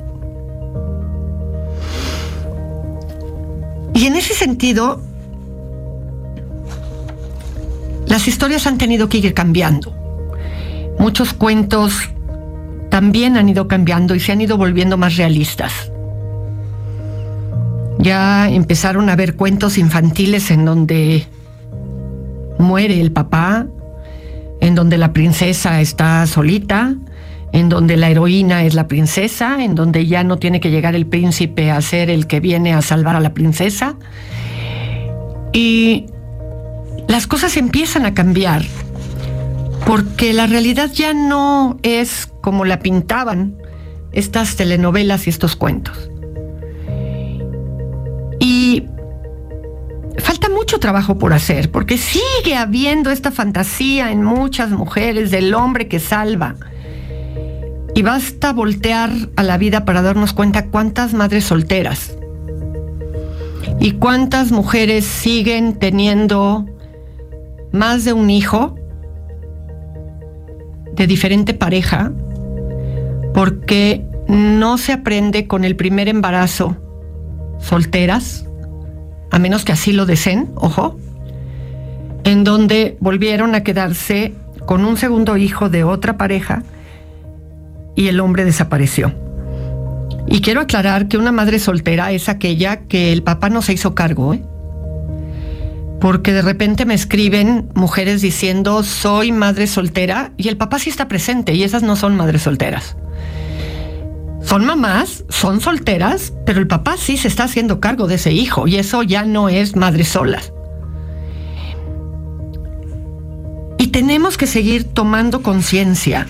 Y 3.94 4.08
en 4.08 4.16
ese 4.16 4.34
sentido, 4.34 5.02
las 8.08 8.28
historias 8.28 8.68
han 8.68 8.78
tenido 8.78 9.08
que 9.08 9.20
ir 9.20 9.34
cambiando. 9.34 9.94
Muchos 11.00 11.34
cuentos 11.34 11.94
también 12.96 13.36
han 13.36 13.50
ido 13.50 13.68
cambiando 13.68 14.16
y 14.16 14.22
se 14.22 14.32
han 14.32 14.40
ido 14.40 14.58
volviendo 14.58 14.96
más 14.96 15.18
realistas. 15.18 15.92
Ya 18.00 18.48
empezaron 18.48 19.10
a 19.10 19.12
haber 19.12 19.36
cuentos 19.36 19.78
infantiles 19.78 20.50
en 20.50 20.64
donde 20.64 21.28
muere 22.58 23.02
el 23.02 23.12
papá, 23.12 23.68
en 24.62 24.76
donde 24.76 24.98
la 24.98 25.12
princesa 25.12 25.82
está 25.82 26.26
solita, 26.26 26.96
en 27.52 27.68
donde 27.68 27.98
la 27.98 28.10
heroína 28.10 28.64
es 28.64 28.76
la 28.76 28.88
princesa, 28.88 29.62
en 29.62 29.76
donde 29.76 30.06
ya 30.06 30.24
no 30.24 30.38
tiene 30.38 30.62
que 30.62 30.72
llegar 30.72 30.96
el 30.96 31.06
príncipe 31.06 31.72
a 31.72 31.82
ser 31.82 32.10
el 32.10 32.28
que 32.28 32.40
viene 32.40 32.74
a 32.74 32.82
salvar 32.82 33.18
a 33.18 33.20
la 33.20 33.34
princesa. 33.34 33.98
Y 35.52 36.06
las 37.10 37.28
cosas 37.28 37.58
empiezan 37.58 38.06
a 38.06 38.14
cambiar, 38.14 38.64
porque 39.86 40.34
la 40.34 40.48
realidad 40.48 40.92
ya 40.92 41.14
no 41.14 41.78
es 41.84 42.28
como 42.42 42.66
la 42.66 42.80
pintaban 42.80 43.56
estas 44.12 44.56
telenovelas 44.56 45.28
y 45.28 45.30
estos 45.30 45.56
cuentos. 45.56 46.10
Y 48.40 48.86
falta 50.18 50.50
mucho 50.50 50.80
trabajo 50.80 51.18
por 51.18 51.34
hacer, 51.34 51.72
porque 51.72 51.98
sigue 51.98 52.56
habiendo 52.56 53.12
esta 53.12 53.32
fantasía 53.32 54.12
en 54.12 54.24
muchas 54.24 54.72
mujeres 54.72 55.30
del 55.32 55.54
hombre 55.54 55.88
que 55.88 56.00
salva 56.00 56.56
y 57.94 58.02
basta 58.02 58.54
voltear 58.54 59.12
a 59.36 59.44
la 59.44 59.58
vida 59.58 59.86
para 59.86 60.02
darnos 60.02 60.34
cuenta 60.34 60.66
cuántas 60.68 61.14
madres 61.14 61.46
solteras 61.46 62.18
y 63.80 63.92
cuántas 63.92 64.52
mujeres 64.52 65.06
siguen 65.06 65.78
teniendo 65.78 66.66
más 67.72 68.04
de 68.04 68.14
un 68.14 68.30
hijo 68.30 68.76
de 70.96 71.08
diferente 71.08 71.54
pareja 71.54 72.12
porque 73.34 74.06
no 74.28 74.78
se 74.78 74.94
aprende 74.94 75.48
con 75.48 75.66
el 75.66 75.76
primer 75.76 76.08
embarazo 76.08 76.78
solteras, 77.60 78.46
a 79.32 79.40
menos 79.40 79.66
que 79.66 79.72
así 79.72 79.92
lo 79.92 80.06
deseen, 80.06 80.50
ojo, 80.56 80.98
en 82.24 82.44
donde 82.44 82.98
volvieron 83.00 83.56
a 83.56 83.64
quedarse 83.64 84.34
con 84.66 84.86
un 84.86 84.98
segundo 84.98 85.38
hijo 85.38 85.70
de 85.70 85.84
otra 85.84 86.18
pareja 86.18 86.64
y 87.96 88.08
el 88.08 88.20
hombre 88.20 88.46
desapareció. 88.46 89.14
Y 90.28 90.42
quiero 90.42 90.62
aclarar 90.62 91.08
que 91.08 91.18
una 91.18 91.32
madre 91.32 91.60
soltera 91.60 92.12
es 92.12 92.30
aquella 92.30 92.88
que 92.88 93.14
el 93.14 93.22
papá 93.22 93.50
no 93.50 93.62
se 93.62 93.74
hizo 93.74 93.94
cargo, 93.94 94.34
¿eh? 94.34 94.44
Porque 96.06 96.34
de 96.34 96.44
repente 96.44 96.86
me 96.86 96.94
escriben 96.94 97.68
mujeres 97.74 98.22
diciendo 98.22 98.84
soy 98.84 99.32
madre 99.32 99.66
soltera 99.66 100.34
y 100.38 100.50
el 100.50 100.56
papá 100.56 100.78
sí 100.78 100.92
está 100.92 101.08
presente 101.08 101.56
y 101.56 101.64
esas 101.64 101.82
no 101.82 101.96
son 101.96 102.16
madres 102.16 102.44
solteras. 102.44 102.96
Son 104.44 104.68
mamás, 104.68 105.26
son 105.30 105.62
solteras, 105.62 106.32
pero 106.46 106.60
el 106.60 106.68
papá 106.68 106.98
sí 106.98 107.18
se 107.18 107.28
está 107.28 107.46
haciendo 107.46 107.80
cargo 107.80 108.06
de 108.06 108.16
ese 108.16 108.32
hijo 108.32 108.68
y 108.68 108.76
eso 108.76 109.02
ya 109.02 109.26
no 109.26 109.50
es 109.50 109.76
madre 109.76 110.04
sola. 110.04 110.44
Y 113.80 113.88
tenemos 113.88 114.38
que 114.38 114.46
seguir 114.46 114.84
tomando 114.84 115.42
conciencia 115.42 116.28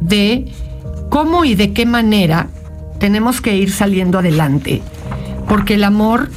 de 0.00 0.50
cómo 1.10 1.44
y 1.44 1.54
de 1.54 1.72
qué 1.72 1.86
manera 1.86 2.48
tenemos 2.98 3.40
que 3.40 3.56
ir 3.56 3.70
saliendo 3.70 4.18
adelante, 4.18 4.82
porque 5.46 5.74
el 5.74 5.84
amor 5.84 6.28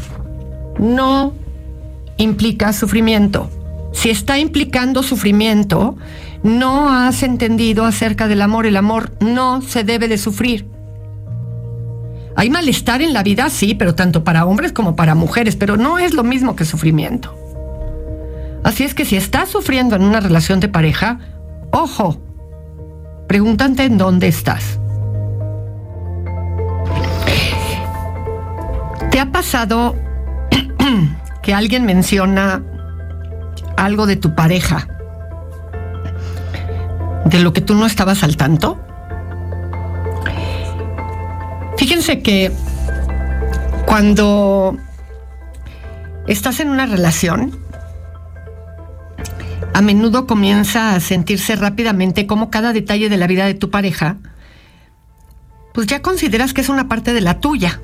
no 0.78 1.34
implica 2.18 2.74
sufrimiento. 2.74 3.49
si 3.93 4.09
está 4.09 4.38
implicando 4.38 5.01
sufrimiento, 5.01 5.97
no 6.43 6.89
has 6.89 7.24
entendido 7.24 7.86
acerca 7.86 8.28
del 8.28 8.41
amor. 8.41 8.65
El 8.65 8.78
amor 8.78 9.11
no 9.22 9.61
se 9.61 9.84
debe 9.84 10.07
de 10.07 10.18
sufrir. 10.18 10.68
Hay 12.36 12.51
malestar 12.51 13.01
en 13.01 13.13
la 13.13 13.24
vida, 13.24 13.49
sí, 13.49 13.74
pero 13.74 13.95
tanto 13.95 14.24
para 14.24 14.45
hombres 14.45 14.72
como 14.72 14.95
para 14.95 15.15
mujeres, 15.15 15.55
pero 15.55 15.78
no 15.78 15.97
es 15.97 16.13
lo 16.13 16.24
mismo 16.24 16.55
que 16.55 16.65
sufrimiento. 16.65 17.36
Así 18.63 18.84
es 18.84 18.93
que 18.93 19.05
si 19.05 19.15
estás 19.15 19.49
sufriendo 19.49 19.95
en 19.95 20.03
una 20.03 20.20
relación 20.20 20.59
de 20.59 20.68
pareja, 20.68 21.20
ojo, 21.72 22.22
pregúntate 23.28 23.86
en 23.86 23.97
dónde 23.97 24.28
estás. 24.28 24.80
¿Te 29.09 29.20
ha 29.20 29.32
pasado 29.32 29.95
que 31.48 31.54
alguien 31.54 31.86
menciona 31.86 32.62
algo 33.78 34.06
de 34.06 34.18
tu 34.18 34.36
pareja, 34.36 34.86
de 37.24 37.39
lo 37.39 37.54
que 37.54 37.62
tú 37.62 37.74
no 37.74 37.86
estabas 37.86 38.22
al 38.22 38.36
tanto? 38.36 38.78
Fíjense 41.78 42.22
que 42.22 42.52
cuando 43.86 44.76
estás 46.28 46.60
en 46.60 46.68
una 46.68 46.86
relación, 46.86 47.58
a 49.74 49.80
menudo 49.80 50.28
comienza 50.28 50.95
a 50.95 51.00
sentirse 51.00 51.56
rápidamente 51.56 52.28
como 52.28 52.50
cada 52.50 52.74
detalle 52.74 53.08
de 53.08 53.16
la 53.16 53.28
vida 53.28 53.45
de 53.45 53.54
tu 53.54 53.72
pareja, 53.72 54.18
pues 55.74 55.88
ya 55.88 56.02
consideras 56.02 56.54
que 56.54 56.60
es 56.60 56.68
una 56.68 56.89
parte 56.89 57.14
de 57.14 57.22
la 57.22 57.39
tuya. 57.39 57.80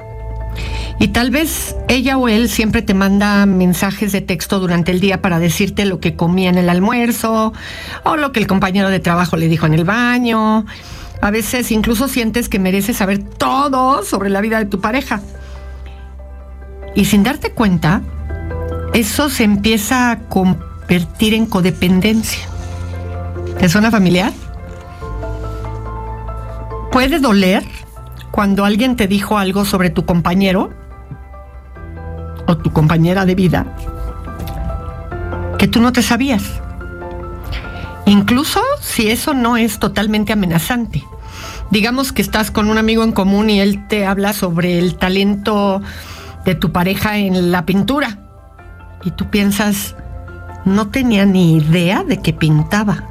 Y 1.03 1.09
tal 1.09 1.31
vez 1.31 1.75
ella 1.89 2.17
o 2.17 2.29
él 2.29 2.47
siempre 2.47 2.81
te 2.81 2.93
manda 2.93 3.45
mensajes 3.45 4.13
de 4.13 4.21
texto 4.21 4.61
durante 4.61 4.93
el 4.93 5.01
día 5.01 5.21
para 5.21 5.37
decirte 5.37 5.83
lo 5.83 5.99
que 5.99 6.15
comía 6.15 6.49
en 6.49 6.57
el 6.57 6.69
almuerzo 6.69 7.51
o 8.05 8.15
lo 8.15 8.31
que 8.31 8.39
el 8.39 8.47
compañero 8.47 8.87
de 8.87 9.01
trabajo 9.01 9.35
le 9.35 9.49
dijo 9.49 9.65
en 9.65 9.73
el 9.73 9.83
baño. 9.83 10.65
A 11.21 11.29
veces 11.29 11.73
incluso 11.73 12.07
sientes 12.07 12.47
que 12.47 12.57
mereces 12.57 12.95
saber 12.95 13.21
todo 13.21 14.03
sobre 14.03 14.29
la 14.29 14.39
vida 14.39 14.59
de 14.59 14.65
tu 14.65 14.79
pareja. 14.79 15.19
Y 16.95 17.03
sin 17.03 17.23
darte 17.23 17.51
cuenta, 17.51 18.01
eso 18.93 19.29
se 19.29 19.43
empieza 19.43 20.09
a 20.09 20.19
convertir 20.29 21.33
en 21.33 21.47
codependencia. 21.47 22.47
¿Te 23.59 23.67
suena 23.67 23.91
familiar? 23.91 24.31
Puede 26.93 27.19
doler 27.19 27.65
cuando 28.31 28.63
alguien 28.63 28.95
te 28.95 29.07
dijo 29.07 29.37
algo 29.37 29.65
sobre 29.65 29.89
tu 29.89 30.05
compañero 30.05 30.81
o 32.47 32.57
tu 32.57 32.71
compañera 32.71 33.25
de 33.25 33.35
vida 33.35 33.65
que 35.57 35.67
tú 35.67 35.79
no 35.79 35.93
te 35.93 36.01
sabías. 36.01 36.43
Incluso 38.05 38.59
si 38.81 39.09
eso 39.09 39.33
no 39.33 39.55
es 39.55 39.79
totalmente 39.79 40.33
amenazante. 40.33 41.03
Digamos 41.71 42.11
que 42.11 42.21
estás 42.21 42.51
con 42.51 42.69
un 42.69 42.77
amigo 42.77 43.03
en 43.03 43.13
común 43.13 43.49
y 43.49 43.61
él 43.61 43.87
te 43.87 44.05
habla 44.05 44.33
sobre 44.33 44.77
el 44.77 44.95
talento 44.95 45.81
de 46.43 46.55
tu 46.55 46.71
pareja 46.71 47.17
en 47.17 47.51
la 47.51 47.65
pintura. 47.65 48.19
Y 49.05 49.11
tú 49.11 49.29
piensas, 49.29 49.95
no 50.65 50.89
tenía 50.89 51.25
ni 51.25 51.55
idea 51.55 52.03
de 52.03 52.17
que 52.17 52.33
pintaba. 52.33 53.05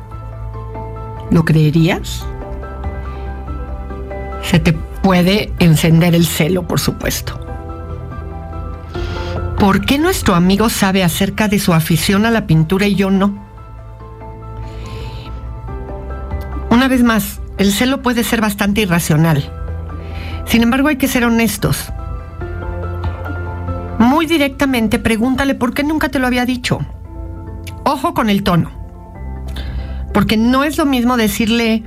¿Lo 1.31 1.45
creerías? 1.45 2.25
Se 4.43 4.59
te 4.59 4.75
puede 4.75 5.53
encender 5.59 6.15
el 6.15 6.27
celo, 6.27 6.69
por 6.69 6.81
supuesto. 6.81 7.52
¿Por 9.63 9.87
qué 9.87 9.97
nuestro 9.97 10.35
amigo 10.35 10.69
sabe 10.69 11.05
acerca 11.05 11.47
de 11.47 11.61
su 11.61 11.73
afición 11.73 12.27
a 12.27 12.33
la 12.33 12.49
pintura 12.49 12.89
y 12.89 12.97
yo 12.97 13.13
no? 13.13 13.47
Una 16.69 16.89
vez 16.89 17.05
más, 17.05 17.41
el 17.59 17.71
celo 17.73 18.03
puede 18.03 18.25
ser 18.25 18.41
bastante 18.41 18.81
irracional. 18.81 19.53
Sin 20.47 20.65
embargo, 20.65 20.89
hay 20.89 20.97
que 20.97 21.07
ser 21.07 21.25
honestos. 21.25 21.93
Muy 24.01 24.27
directamente 24.27 24.99
pregúntale 24.99 25.55
por 25.55 25.75
qué 25.75 25.85
nunca 25.85 26.09
te 26.09 26.19
lo 26.19 26.27
había 26.27 26.45
dicho. 26.45 26.81
Ojo 27.85 28.15
con 28.15 28.31
el 28.31 28.43
tono. 28.43 28.73
Porque 30.13 30.37
no 30.37 30.65
es 30.65 30.77
lo 30.77 30.87
mismo 30.87 31.17
decirle, 31.17 31.85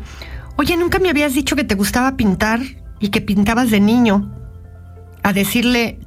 oye, 0.55 0.77
nunca 0.77 0.99
me 0.99 1.09
habías 1.09 1.33
dicho 1.33 1.57
que 1.57 1.65
te 1.65 1.75
gustaba 1.75 2.15
pintar 2.15 2.61
y 3.01 3.09
que 3.09 3.19
pintabas 3.19 3.69
de 3.69 3.81
niño, 3.81 4.31
a 5.23 5.33
decirle, 5.33 5.99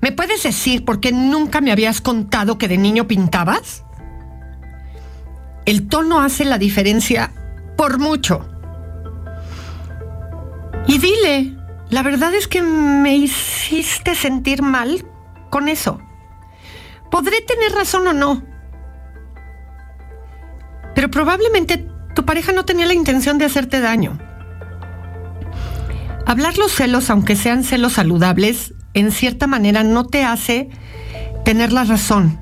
¿me 0.00 0.12
puedes 0.12 0.42
decir 0.42 0.84
por 0.84 1.00
qué 1.00 1.12
nunca 1.12 1.60
me 1.60 1.72
habías 1.72 2.00
contado 2.00 2.58
que 2.58 2.68
de 2.68 2.78
niño 2.78 3.06
pintabas? 3.06 3.84
El 5.66 5.88
tono 5.88 6.20
hace 6.20 6.44
la 6.44 6.58
diferencia 6.58 7.32
por 7.76 7.98
mucho. 7.98 8.46
Y 10.86 10.98
dile, 10.98 11.56
la 11.90 12.02
verdad 12.02 12.34
es 12.34 12.48
que 12.48 12.62
me 12.62 13.16
hiciste 13.16 14.14
sentir 14.14 14.62
mal 14.62 15.04
con 15.50 15.68
eso. 15.68 16.00
Podré 17.10 17.40
tener 17.42 17.72
razón 17.72 18.06
o 18.06 18.12
no, 18.12 18.42
pero 20.94 21.10
probablemente 21.10 21.88
tu 22.14 22.24
pareja 22.24 22.52
no 22.52 22.64
tenía 22.64 22.86
la 22.86 22.94
intención 22.94 23.38
de 23.38 23.44
hacerte 23.46 23.80
daño. 23.80 24.18
Hablar 26.26 26.58
los 26.58 26.72
celos, 26.72 27.10
aunque 27.10 27.36
sean 27.36 27.64
celos 27.64 27.94
saludables, 27.94 28.74
en 28.94 29.10
cierta 29.12 29.46
manera 29.46 29.82
no 29.82 30.06
te 30.06 30.24
hace 30.24 30.68
tener 31.44 31.72
la 31.72 31.84
razón. 31.84 32.40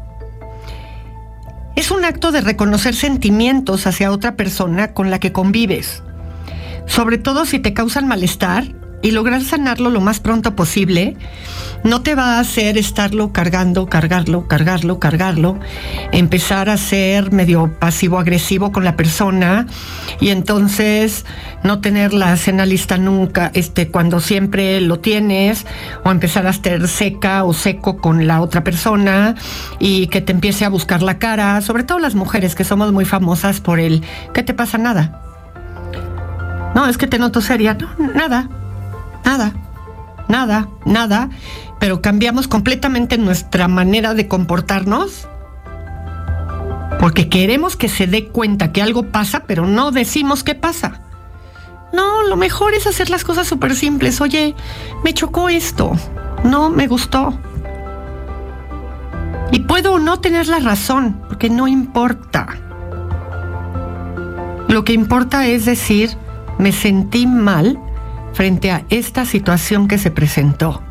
Es 1.77 1.91
un 1.91 2.05
acto 2.05 2.33
de 2.33 2.41
reconocer 2.41 2.95
sentimientos 2.95 3.87
hacia 3.87 4.11
otra 4.11 4.35
persona 4.37 4.95
con 4.95 5.11
la 5.11 5.21
que 5.21 5.33
convives, 5.33 6.03
sobre 6.87 7.19
todo 7.19 7.45
si 7.45 7.59
te 7.61 7.75
causan 7.75 8.09
malestar 8.09 8.65
y 9.03 9.13
lograr 9.13 9.43
sanarlo 9.43 9.91
lo 9.91 10.01
más 10.01 10.21
pronto 10.21 10.57
posible 10.57 11.17
no 11.85 12.03
te 12.03 12.15
va 12.15 12.37
a 12.37 12.41
hacer 12.41 12.77
estarlo 12.77 13.33
cargando, 13.33 13.87
cargarlo, 13.87 14.49
cargarlo, 14.49 14.99
cargarlo, 14.99 15.59
empezar 16.13 16.69
a 16.69 16.77
ser 16.77 17.33
medio 17.33 17.73
pasivo-agresivo 17.79 18.73
con 18.73 18.85
la 18.85 18.97
persona 18.97 19.67
y 20.21 20.31
entonces 20.31 21.25
no 21.63 21.81
tener 21.81 22.13
la 22.13 22.37
cena 22.37 22.67
lista 22.67 22.99
nunca, 22.99 23.51
este, 23.55 23.89
cuando 23.89 24.21
siempre 24.21 24.81
lo 24.81 24.99
tienes, 24.99 25.67
o 26.05 26.11
empezar 26.11 26.47
a 26.47 26.51
estar 26.51 26.87
seca 26.89 27.45
o 27.45 27.53
seco 27.53 27.99
con 27.99 28.27
la 28.27 28.41
otra 28.41 28.65
persona 28.65 29.35
y 29.79 30.09
que 30.09 30.21
te 30.21 30.33
empiece 30.33 30.65
a 30.65 30.69
buscar 30.69 31.03
la 31.03 31.19
cara, 31.19 31.61
sobre 31.61 31.85
todo 31.85 31.99
las 31.99 32.15
mujeres 32.15 32.55
que 32.55 32.65
somos 32.65 32.93
muy 32.93 33.05
famosas 33.05 33.61
por 33.61 33.79
el 33.79 34.03
¿qué 34.35 34.43
te 34.43 34.55
pasa? 34.55 34.79
Nada. 34.79 35.23
No, 36.75 36.87
es 36.87 36.99
que 36.99 37.07
te 37.07 37.19
noto 37.19 37.41
seria. 37.41 37.75
No, 37.75 37.89
nada, 38.15 38.49
nada, 39.29 39.53
nada, 40.27 40.69
nada 40.87 41.29
pero 41.79 42.01
cambiamos 42.01 42.49
completamente 42.49 43.19
nuestra 43.19 43.69
manera 43.69 44.15
de 44.15 44.27
comportarnos 44.27 45.29
porque 46.99 47.29
queremos 47.29 47.77
que 47.77 47.91
se 47.91 48.07
dé 48.07 48.29
cuenta 48.29 48.73
que 48.73 48.81
algo 48.81 49.05
pasa, 49.05 49.45
pero 49.47 49.67
no 49.67 49.93
decimos 49.93 50.43
qué 50.43 50.55
pasa. 50.55 51.03
No, 51.93 52.23
lo 52.25 52.37
mejor 52.37 52.75
es 52.75 52.87
hacer 52.87 53.09
las 53.09 53.23
cosas 53.23 53.47
súper 53.47 53.77
simples. 53.77 54.21
Oye, 54.21 54.57
me 55.05 55.15
chocó 55.15 55.49
esto, 55.49 55.93
no 56.43 56.71
me 56.71 56.89
gustó. 56.89 57.39
Y 59.53 59.61
puedo 59.61 60.01
no 60.01 60.21
tener 60.21 60.49
la 60.49 60.59
razón, 60.59 61.23
porque 61.29 61.51
no 61.51 61.69
importa. 61.69 62.49
Lo 64.67 64.85
que 64.85 64.95
importa 64.95 65.47
es 65.47 65.67
decir, 65.67 66.17
me 66.59 66.73
sentí 66.73 67.29
mal 67.29 67.79
frente 68.33 68.71
a 68.71 68.85
esta 68.91 69.25
situación 69.25 69.89
que 69.89 69.99
se 69.99 70.11
presentó 70.11 70.83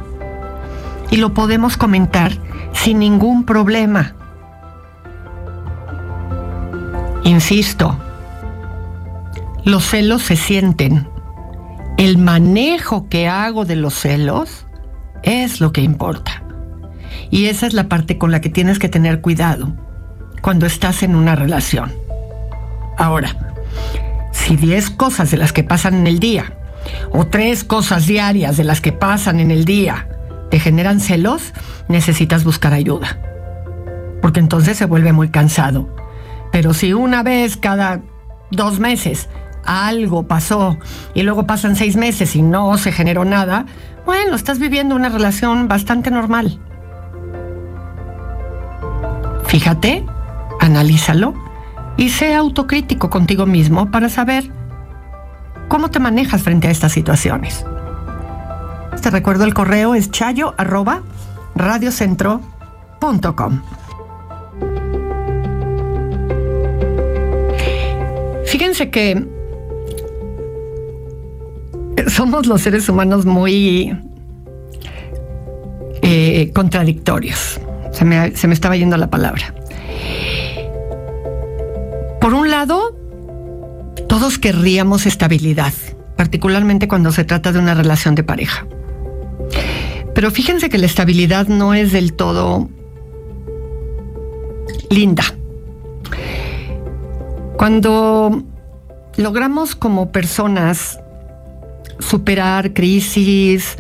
y 1.10 1.18
lo 1.18 1.34
podemos 1.34 1.78
comentar 1.78 2.34
sin 2.74 3.00
ningún 3.00 3.46
problema. 3.46 4.16
Insisto, 7.24 7.98
los 9.64 9.86
celos 9.86 10.24
se 10.24 10.36
sienten. 10.36 11.10
El 11.98 12.18
manejo 12.18 13.10
que 13.10 13.28
hago 13.28 13.66
de 13.66 13.76
los 13.76 13.94
celos 13.96 14.66
es 15.24 15.60
lo 15.60 15.72
que 15.72 15.82
importa. 15.82 16.44
Y 17.30 17.46
esa 17.48 17.68
es 17.68 17.74
la 17.74 17.90
parte 17.90 18.18
con 18.18 18.32
la 18.32 18.40
que 18.40 18.50
tienes 18.50 18.80
que 18.80 18.88
tener 18.88 19.22
cuidado 19.22 19.76
cuando 20.42 20.66
estás 20.66 21.04
en 21.04 21.16
una 21.16 21.36
relación. 21.36 21.92
Ahora, 22.98 23.36
si 24.32 24.56
10 24.56 24.92
cosas 24.92 25.32
de 25.32 25.38
las 25.38 25.52
que 25.52 25.64
pasan 25.64 25.96
en 25.96 26.08
el 26.08 26.20
día, 26.20 26.54
o 27.12 27.28
tres 27.28 27.64
cosas 27.64 28.08
diarias 28.08 28.58
de 28.58 28.64
las 28.64 28.82
que 28.82 28.92
pasan 28.92 29.40
en 29.40 29.52
el 29.52 29.66
día, 29.66 30.08
te 30.50 30.60
generan 30.60 31.00
celos, 31.00 31.54
necesitas 31.88 32.44
buscar 32.44 32.74
ayuda. 32.74 33.20
Porque 34.22 34.40
entonces 34.40 34.78
se 34.78 34.86
vuelve 34.86 35.14
muy 35.14 35.30
cansado. 35.30 35.94
Pero 36.52 36.74
si 36.74 36.94
una 36.94 37.24
vez 37.24 37.58
cada 37.58 38.02
dos 38.52 38.80
meses 38.80 39.30
algo 39.66 40.28
pasó 40.28 40.78
y 41.14 41.24
luego 41.24 41.46
pasan 41.46 41.76
seis 41.76 41.98
meses 41.98 42.36
y 42.36 42.42
no 42.42 42.78
se 42.78 42.92
generó 42.92 43.26
nada, 43.26 43.66
bueno, 44.06 44.36
estás 44.36 44.60
viviendo 44.60 44.96
una 44.96 45.10
relación 45.10 45.68
bastante 45.68 46.10
normal. 46.10 46.60
Fíjate 49.46 50.06
analízalo 50.60 51.34
y 51.98 52.10
sé 52.10 52.36
autocrítico 52.36 53.10
contigo 53.10 53.46
mismo 53.46 53.90
para 53.92 54.10
saber 54.10 54.52
cómo 55.68 55.90
te 55.90 56.00
manejas 56.00 56.44
frente 56.44 56.68
a 56.68 56.72
estas 56.72 56.92
situaciones. 56.92 57.66
Te 59.02 59.10
recuerdo 59.10 59.46
el 59.46 59.54
correo 59.54 59.96
es 59.96 60.12
chayo 60.12 60.54
arroba 60.58 61.02
radiocentro.com. 61.56 63.62
Fíjense 68.46 68.90
que 68.90 69.26
somos 72.08 72.48
los 72.48 72.62
seres 72.62 72.90
humanos 72.90 73.26
muy 73.26 73.96
eh, 76.02 76.52
contradictorios. 76.54 77.60
Se 77.92 78.06
me, 78.06 78.36
se 78.36 78.48
me 78.48 78.54
estaba 78.54 78.76
yendo 78.76 78.98
la 78.98 79.10
palabra. 79.10 79.54
Por 82.20 82.34
un 82.34 82.50
lado, 82.50 82.97
todos 84.20 84.40
querríamos 84.40 85.06
estabilidad, 85.06 85.74
particularmente 86.16 86.88
cuando 86.88 87.12
se 87.12 87.24
trata 87.24 87.52
de 87.52 87.60
una 87.60 87.76
relación 87.76 88.16
de 88.16 88.24
pareja. 88.24 88.66
Pero 90.16 90.32
fíjense 90.32 90.72
que 90.72 90.80
la 90.80 90.88
estabilidad 90.88 91.46
no 91.46 91.76
es 91.76 91.92
del 91.92 92.14
todo 92.14 92.68
linda. 94.90 95.24
Cuando 97.58 98.42
logramos 99.18 99.76
como 99.76 100.12
personas 100.12 101.00
superar 102.00 102.74
crisis, 102.74 103.78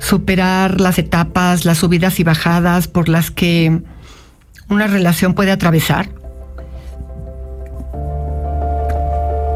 superar 0.00 0.80
las 0.80 0.98
etapas, 0.98 1.64
las 1.64 1.78
subidas 1.78 2.18
y 2.18 2.24
bajadas 2.24 2.88
por 2.88 3.08
las 3.08 3.30
que 3.30 3.80
una 4.68 4.88
relación 4.88 5.34
puede 5.34 5.52
atravesar, 5.52 6.08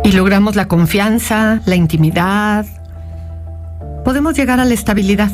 y 0.06 0.12
logramos 0.12 0.54
la 0.54 0.68
confianza, 0.68 1.60
la 1.66 1.74
intimidad, 1.74 2.64
podemos 4.04 4.36
llegar 4.36 4.60
a 4.60 4.64
la 4.64 4.72
estabilidad. 4.72 5.32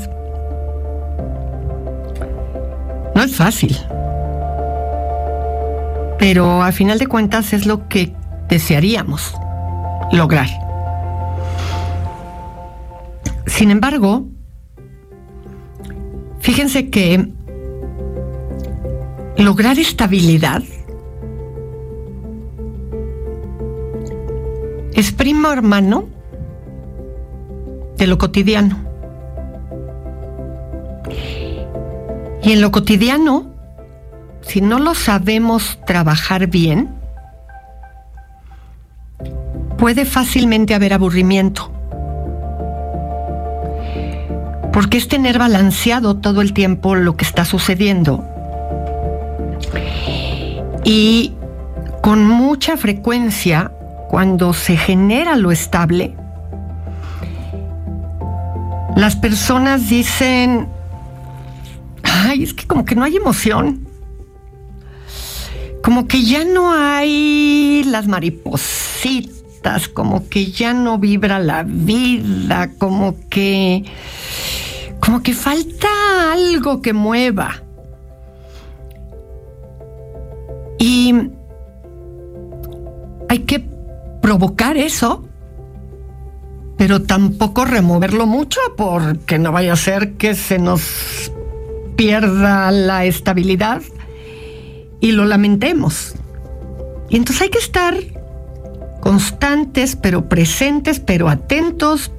No 3.15 3.23
es 3.23 3.37
fácil, 3.37 3.77
pero 6.19 6.63
al 6.63 6.73
final 6.73 6.99
de 6.99 7.07
cuentas 7.07 7.53
es 7.53 7.67
lo 7.67 7.87
que 7.87 8.15
desearíamos 8.49 9.35
lograr. 10.11 10.49
Sin 13.45 13.71
embargo, 13.71 14.25
fíjense 16.41 16.89
que 16.89 17.29
lograr 19.37 19.79
estabilidad 19.79 20.63
es 24.95 25.13
primo 25.13 25.51
hermano 25.53 26.09
de 27.97 28.07
lo 28.07 28.19
cotidiano. 28.19 28.79
Y 32.43 32.53
en 32.53 32.61
lo 32.61 32.73
cotidiano, 32.73 33.47
si 34.41 34.61
no 34.61 34.79
lo 34.79 34.95
sabemos 34.95 35.79
trabajar 35.87 36.49
bien, 36.49 36.91
puede 39.79 40.05
fácilmente 40.05 40.75
haber 40.75 40.93
aburrimiento. 40.93 41.71
Porque 44.73 44.99
es 44.99 45.07
tener 45.07 45.39
balanceado 45.39 46.17
todo 46.17 46.41
el 46.41 46.53
tiempo 46.53 46.95
lo 46.95 47.17
que 47.17 47.25
está 47.25 47.45
sucediendo. 47.45 48.25
Y 50.85 51.35
con 52.01 52.27
mucha 52.27 52.77
frecuencia 52.77 53.71
cuando 54.13 54.53
se 54.53 54.77
genera 54.77 55.37
lo 55.37 55.51
estable, 55.51 56.15
las 58.95 59.17
personas 59.17 59.89
dicen, 59.89 60.69
ay, 62.03 62.43
es 62.43 62.53
que 62.53 62.67
como 62.67 62.85
que 62.85 62.95
no 62.95 63.05
hay 63.05 63.17
emoción. 63.17 63.89
Como 65.83 66.07
que 66.09 66.25
ya 66.25 66.45
no 66.45 66.75
hay 66.75 67.85
las 67.85 68.07
maripositas, 68.07 69.89
como 69.89 70.29
que 70.29 70.51
ya 70.51 70.75
no 70.75 70.99
vibra 70.99 71.39
la 71.39 71.63
vida, 71.63 72.71
como 72.77 73.17
que 73.31 73.83
como 75.01 75.23
que 75.23 75.33
falta 75.33 75.89
algo 76.35 76.83
que 76.83 76.93
mueva. 76.93 77.63
Y 80.79 81.15
hay 83.31 83.39
que 83.39 83.72
provocar 84.23 84.79
eso, 84.79 85.29
pero 86.79 87.03
tampoco 87.03 87.67
removerlo 87.67 88.27
mucho 88.27 88.61
porque 88.77 89.39
no 89.39 89.53
vaya 89.53 89.75
a 89.75 89.77
ser 89.77 90.15
que 90.15 90.35
se 90.35 90.59
nos 90.59 91.31
pierda 91.97 92.71
la 92.71 93.05
estabilidad 93.05 93.83
y 95.01 95.13
lo 95.13 95.27
lamentemos. 95.27 96.15
Entonces 97.11 97.43
hay 97.43 97.51
que 97.51 97.59
estar 97.59 97.95
constantes, 99.01 99.97
pero 99.97 100.29
presentes, 100.29 101.01
pero 101.01 101.29
atentos 101.29 102.13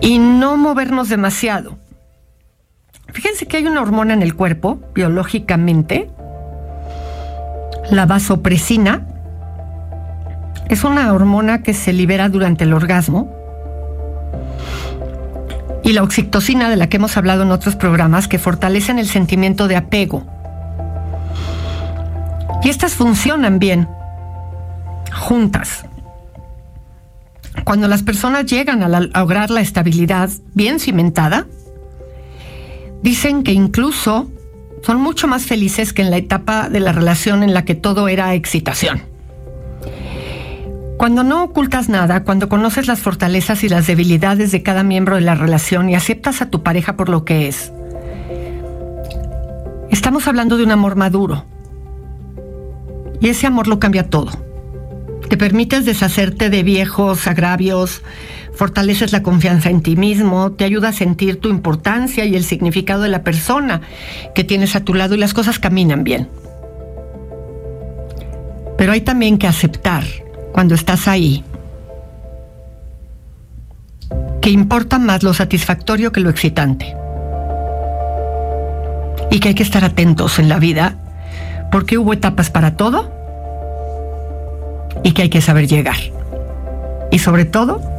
y 0.00 0.18
no 0.18 0.56
movernos 0.56 1.08
demasiado. 1.08 1.78
Fíjense 3.12 3.46
que 3.46 3.56
hay 3.56 3.66
una 3.66 3.82
hormona 3.82 4.14
en 4.14 4.22
el 4.22 4.34
cuerpo, 4.34 4.80
biológicamente, 4.94 6.10
la 7.90 8.06
vasopresina 8.06 9.06
es 10.68 10.84
una 10.84 11.12
hormona 11.12 11.62
que 11.62 11.72
se 11.72 11.92
libera 11.92 12.28
durante 12.28 12.64
el 12.64 12.72
orgasmo 12.72 13.32
y 15.82 15.92
la 15.92 16.02
oxitocina 16.02 16.68
de 16.68 16.76
la 16.76 16.88
que 16.88 16.98
hemos 16.98 17.16
hablado 17.16 17.44
en 17.44 17.50
otros 17.50 17.76
programas 17.76 18.28
que 18.28 18.38
fortalecen 18.38 18.98
el 18.98 19.08
sentimiento 19.08 19.68
de 19.68 19.76
apego. 19.76 20.26
Y 22.62 22.68
estas 22.68 22.94
funcionan 22.94 23.58
bien, 23.58 23.88
juntas. 25.14 25.86
Cuando 27.64 27.88
las 27.88 28.02
personas 28.02 28.44
llegan 28.44 28.82
a, 28.82 29.00
lograr 29.00 29.50
la 29.50 29.62
estabilidad 29.62 30.28
bien 30.52 30.78
cimentada, 30.78 31.46
dicen 33.02 33.42
que 33.42 33.52
incluso 33.52 34.30
son 34.82 35.00
mucho 35.00 35.26
más 35.26 35.46
felices 35.46 35.92
que 35.92 36.02
en 36.02 36.10
la 36.10 36.16
etapa 36.16 36.68
de 36.68 36.80
la 36.80 36.92
relación 36.92 37.42
en 37.42 37.54
la 37.54 37.64
que 37.64 37.74
todo 37.74 38.08
era 38.08 38.34
excitación. 38.34 39.02
Cuando 40.98 41.22
no 41.22 41.44
ocultas 41.44 41.88
nada, 41.88 42.24
cuando 42.24 42.48
conoces 42.48 42.88
las 42.88 43.00
fortalezas 43.00 43.62
y 43.62 43.68
las 43.68 43.86
debilidades 43.86 44.50
de 44.50 44.64
cada 44.64 44.82
miembro 44.82 45.14
de 45.14 45.20
la 45.20 45.36
relación 45.36 45.88
y 45.88 45.94
aceptas 45.94 46.42
a 46.42 46.50
tu 46.50 46.64
pareja 46.64 46.96
por 46.96 47.08
lo 47.08 47.24
que 47.24 47.46
es, 47.46 47.72
estamos 49.90 50.26
hablando 50.26 50.56
de 50.56 50.64
un 50.64 50.72
amor 50.72 50.96
maduro. 50.96 51.44
Y 53.20 53.28
ese 53.28 53.46
amor 53.46 53.68
lo 53.68 53.78
cambia 53.78 54.10
todo. 54.10 54.30
Te 55.28 55.36
permites 55.36 55.84
deshacerte 55.84 56.50
de 56.50 56.62
viejos 56.62 57.26
agravios, 57.26 58.02
fortaleces 58.58 59.12
la 59.12 59.22
confianza 59.22 59.70
en 59.70 59.82
ti 59.82 59.94
mismo, 59.94 60.50
te 60.50 60.64
ayuda 60.64 60.88
a 60.88 60.92
sentir 60.92 61.38
tu 61.38 61.48
importancia 61.48 62.24
y 62.24 62.34
el 62.34 62.42
significado 62.42 63.02
de 63.02 63.08
la 63.08 63.22
persona 63.22 63.82
que 64.34 64.42
tienes 64.42 64.74
a 64.74 64.80
tu 64.80 64.94
lado 64.94 65.14
y 65.14 65.18
las 65.18 65.32
cosas 65.32 65.60
caminan 65.60 66.02
bien. 66.02 66.28
Pero 68.76 68.90
hay 68.90 69.00
también 69.02 69.38
que 69.38 69.46
aceptar 69.46 70.02
cuando 70.52 70.74
estás 70.74 71.06
ahí 71.06 71.44
que 74.40 74.50
importa 74.50 74.98
más 74.98 75.22
lo 75.22 75.34
satisfactorio 75.34 76.10
que 76.10 76.20
lo 76.20 76.28
excitante. 76.28 76.96
Y 79.30 79.38
que 79.38 79.50
hay 79.50 79.54
que 79.54 79.62
estar 79.62 79.84
atentos 79.84 80.40
en 80.40 80.48
la 80.48 80.58
vida 80.58 80.96
porque 81.70 81.96
hubo 81.96 82.12
etapas 82.12 82.50
para 82.50 82.76
todo 82.76 83.12
y 85.04 85.12
que 85.12 85.22
hay 85.22 85.28
que 85.28 85.42
saber 85.42 85.68
llegar. 85.68 85.98
Y 87.12 87.20
sobre 87.20 87.44
todo, 87.44 87.97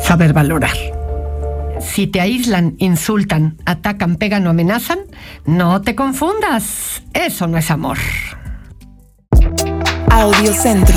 saber 0.00 0.32
valorar. 0.32 0.76
Si 1.80 2.06
te 2.06 2.20
aíslan, 2.20 2.76
insultan, 2.78 3.58
atacan, 3.66 4.16
pegan 4.16 4.46
o 4.46 4.50
amenazan, 4.50 5.00
no 5.44 5.82
te 5.82 5.94
confundas. 5.94 7.02
Eso 7.12 7.46
no 7.46 7.58
es 7.58 7.70
amor. 7.70 7.98
Audiocentro. 10.10 10.96